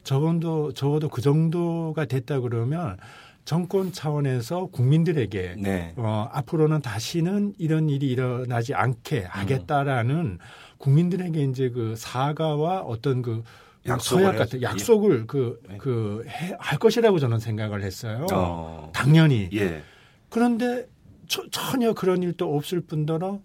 적어도 0.03 0.73
적어도 0.73 1.09
그 1.09 1.21
정도가 1.21 2.07
됐다 2.07 2.41
그러면 2.41 2.97
정권 3.45 3.93
차원에서 3.93 4.67
국민들에게 4.67 5.57
네. 5.59 5.93
어, 5.97 6.29
앞으로는 6.33 6.81
다시는 6.81 7.55
이런 7.59 7.88
일이 7.88 8.09
일어나지 8.09 8.73
않게 8.73 9.25
하겠다라는 9.25 10.38
국민들에게 10.79 11.43
이제 11.45 11.71
그 11.71 11.95
사과와 11.97 12.81
어떤 12.81 13.23
그 13.23 13.43
약속을. 13.87 14.37
같은 14.37 14.62
약속을 14.62 15.27
그 15.27 15.61
그 15.79 16.25
할 16.59 16.79
것이라고 16.79 17.18
저는 17.18 17.38
생각을 17.38 17.83
했어요. 17.83 18.27
어. 18.33 18.90
당연히. 18.95 19.49
예. 19.55 19.83
그런데 20.29 20.87
저- 21.29 21.49
전혀 21.51 21.92
그런 21.92 22.23
일도 22.23 22.57
없을 22.57 22.81
뿐더러 22.81 23.40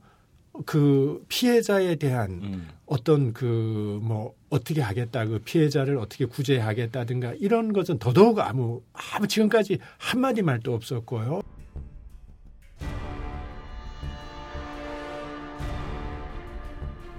그 0.65 1.23
피해자에 1.29 1.95
대한 1.95 2.31
음. 2.43 2.67
어떤 2.85 3.33
그 3.33 3.99
뭐 4.01 4.33
어떻게 4.49 4.81
하겠다 4.81 5.25
그 5.25 5.39
피해자를 5.39 5.97
어떻게 5.97 6.25
구제하겠다든가 6.25 7.33
이런 7.39 7.73
것은 7.73 7.99
더더욱 7.99 8.39
아무 8.39 8.81
아무 8.93 9.27
지금까지 9.27 9.79
한 9.97 10.21
마디 10.21 10.41
말도 10.41 10.73
없었고요. 10.73 11.41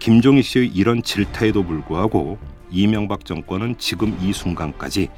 김종희 0.08 0.40
씨의 0.40 0.68
이런 0.68 1.02
질타에도 1.02 1.64
불구하고 1.64 2.38
이명박 2.70 3.26
정권은 3.26 3.76
지금 3.76 4.16
이 4.22 4.32
순간까지 4.32 5.10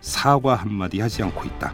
사과 0.00 0.56
한마디 0.56 0.98
하지 0.98 1.22
않고 1.22 1.44
있다. 1.44 1.72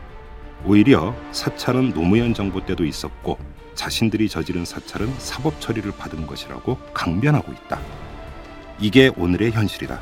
오히려 0.67 1.17
사찰은 1.33 1.95
노무현 1.95 2.35
정부 2.35 2.63
때도 2.63 2.85
있었고 2.85 3.39
자신들이 3.75 4.29
저지른 4.29 4.67
사찰은 4.67 5.11
사법 5.17 5.59
처리를 5.63 5.93
받은 5.93 6.27
것이라고 6.27 6.77
강변하고 6.93 7.53
있다. 7.53 7.81
이게 8.79 9.11
오늘의 9.17 9.53
현실이다. 9.53 9.99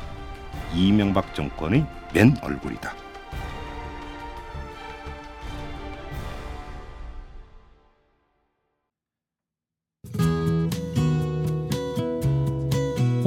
이명박 0.75 1.33
정권의 1.33 1.85
맨 2.13 2.35
얼굴이다. 2.41 3.06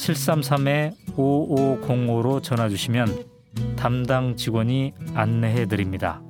733-5505로 0.00 2.42
전화 2.42 2.68
주시면 2.68 3.24
담당 3.76 4.34
직원이 4.36 4.92
안내해 5.14 5.66
드립니다. 5.66 6.20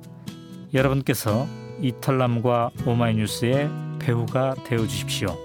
여러분께서 0.73 1.47
이털남과 1.81 2.71
오마이뉴스의 2.85 3.69
배우가 3.99 4.55
되어 4.65 4.85
주십시오. 4.87 5.37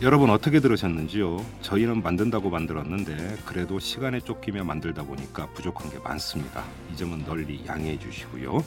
여러분 0.00 0.30
어떻게 0.30 0.58
들으셨는지요? 0.58 1.44
저희는 1.60 2.02
만든다고 2.02 2.50
만들었는데 2.50 3.36
그래도 3.46 3.78
시간에 3.78 4.18
쫓기며 4.18 4.64
만들다 4.64 5.04
보니까 5.04 5.46
부족한 5.50 5.90
게 5.90 5.98
많습니다. 6.00 6.64
이 6.92 6.96
점은 6.96 7.24
널리 7.24 7.64
양해해 7.68 7.96
주시고요. 8.00 8.64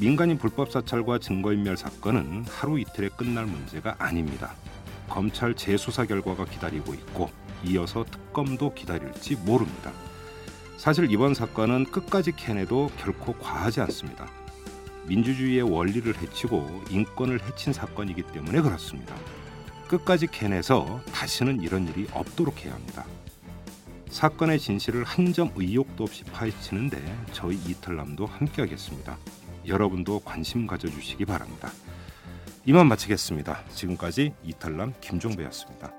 민간인 0.00 0.38
불법 0.38 0.72
사찰과 0.72 1.18
증거인멸 1.18 1.76
사건은 1.76 2.46
하루 2.48 2.78
이틀에 2.80 3.10
끝날 3.10 3.44
문제가 3.44 3.96
아닙니다. 3.98 4.54
검찰 5.10 5.54
재수사 5.54 6.06
결과가 6.06 6.46
기다리고 6.46 6.94
있고 6.94 7.30
이어서 7.64 8.04
특검도 8.04 8.72
기다릴지 8.72 9.36
모릅니다. 9.36 9.92
사실 10.78 11.10
이번 11.10 11.34
사건은 11.34 11.84
끝까지 11.84 12.32
캐내도 12.32 12.90
결코 12.98 13.34
과하지 13.34 13.82
않습니다. 13.82 14.26
민주주의의 15.06 15.62
원리를 15.62 16.16
해치고 16.16 16.84
인권을 16.88 17.42
해친 17.42 17.74
사건이기 17.74 18.22
때문에 18.32 18.62
그렇습니다. 18.62 19.14
끝까지 19.88 20.28
캐내서 20.28 21.02
다시는 21.12 21.60
이런 21.60 21.86
일이 21.88 22.06
없도록 22.12 22.64
해야 22.64 22.72
합니다. 22.72 23.04
사건의 24.08 24.58
진실을 24.58 25.04
한 25.04 25.32
점 25.34 25.50
의혹도 25.56 26.04
없이 26.04 26.24
파헤치는데 26.24 27.26
저희 27.32 27.56
이털남도 27.56 28.24
함께하겠습니다. 28.26 29.18
여러분도 29.70 30.20
관심 30.20 30.66
가져주시기 30.66 31.24
바랍니다. 31.24 31.70
이만 32.66 32.88
마치겠습니다. 32.88 33.64
지금까지 33.74 34.34
이탈남 34.44 34.92
김종배였습니다. 35.00 35.92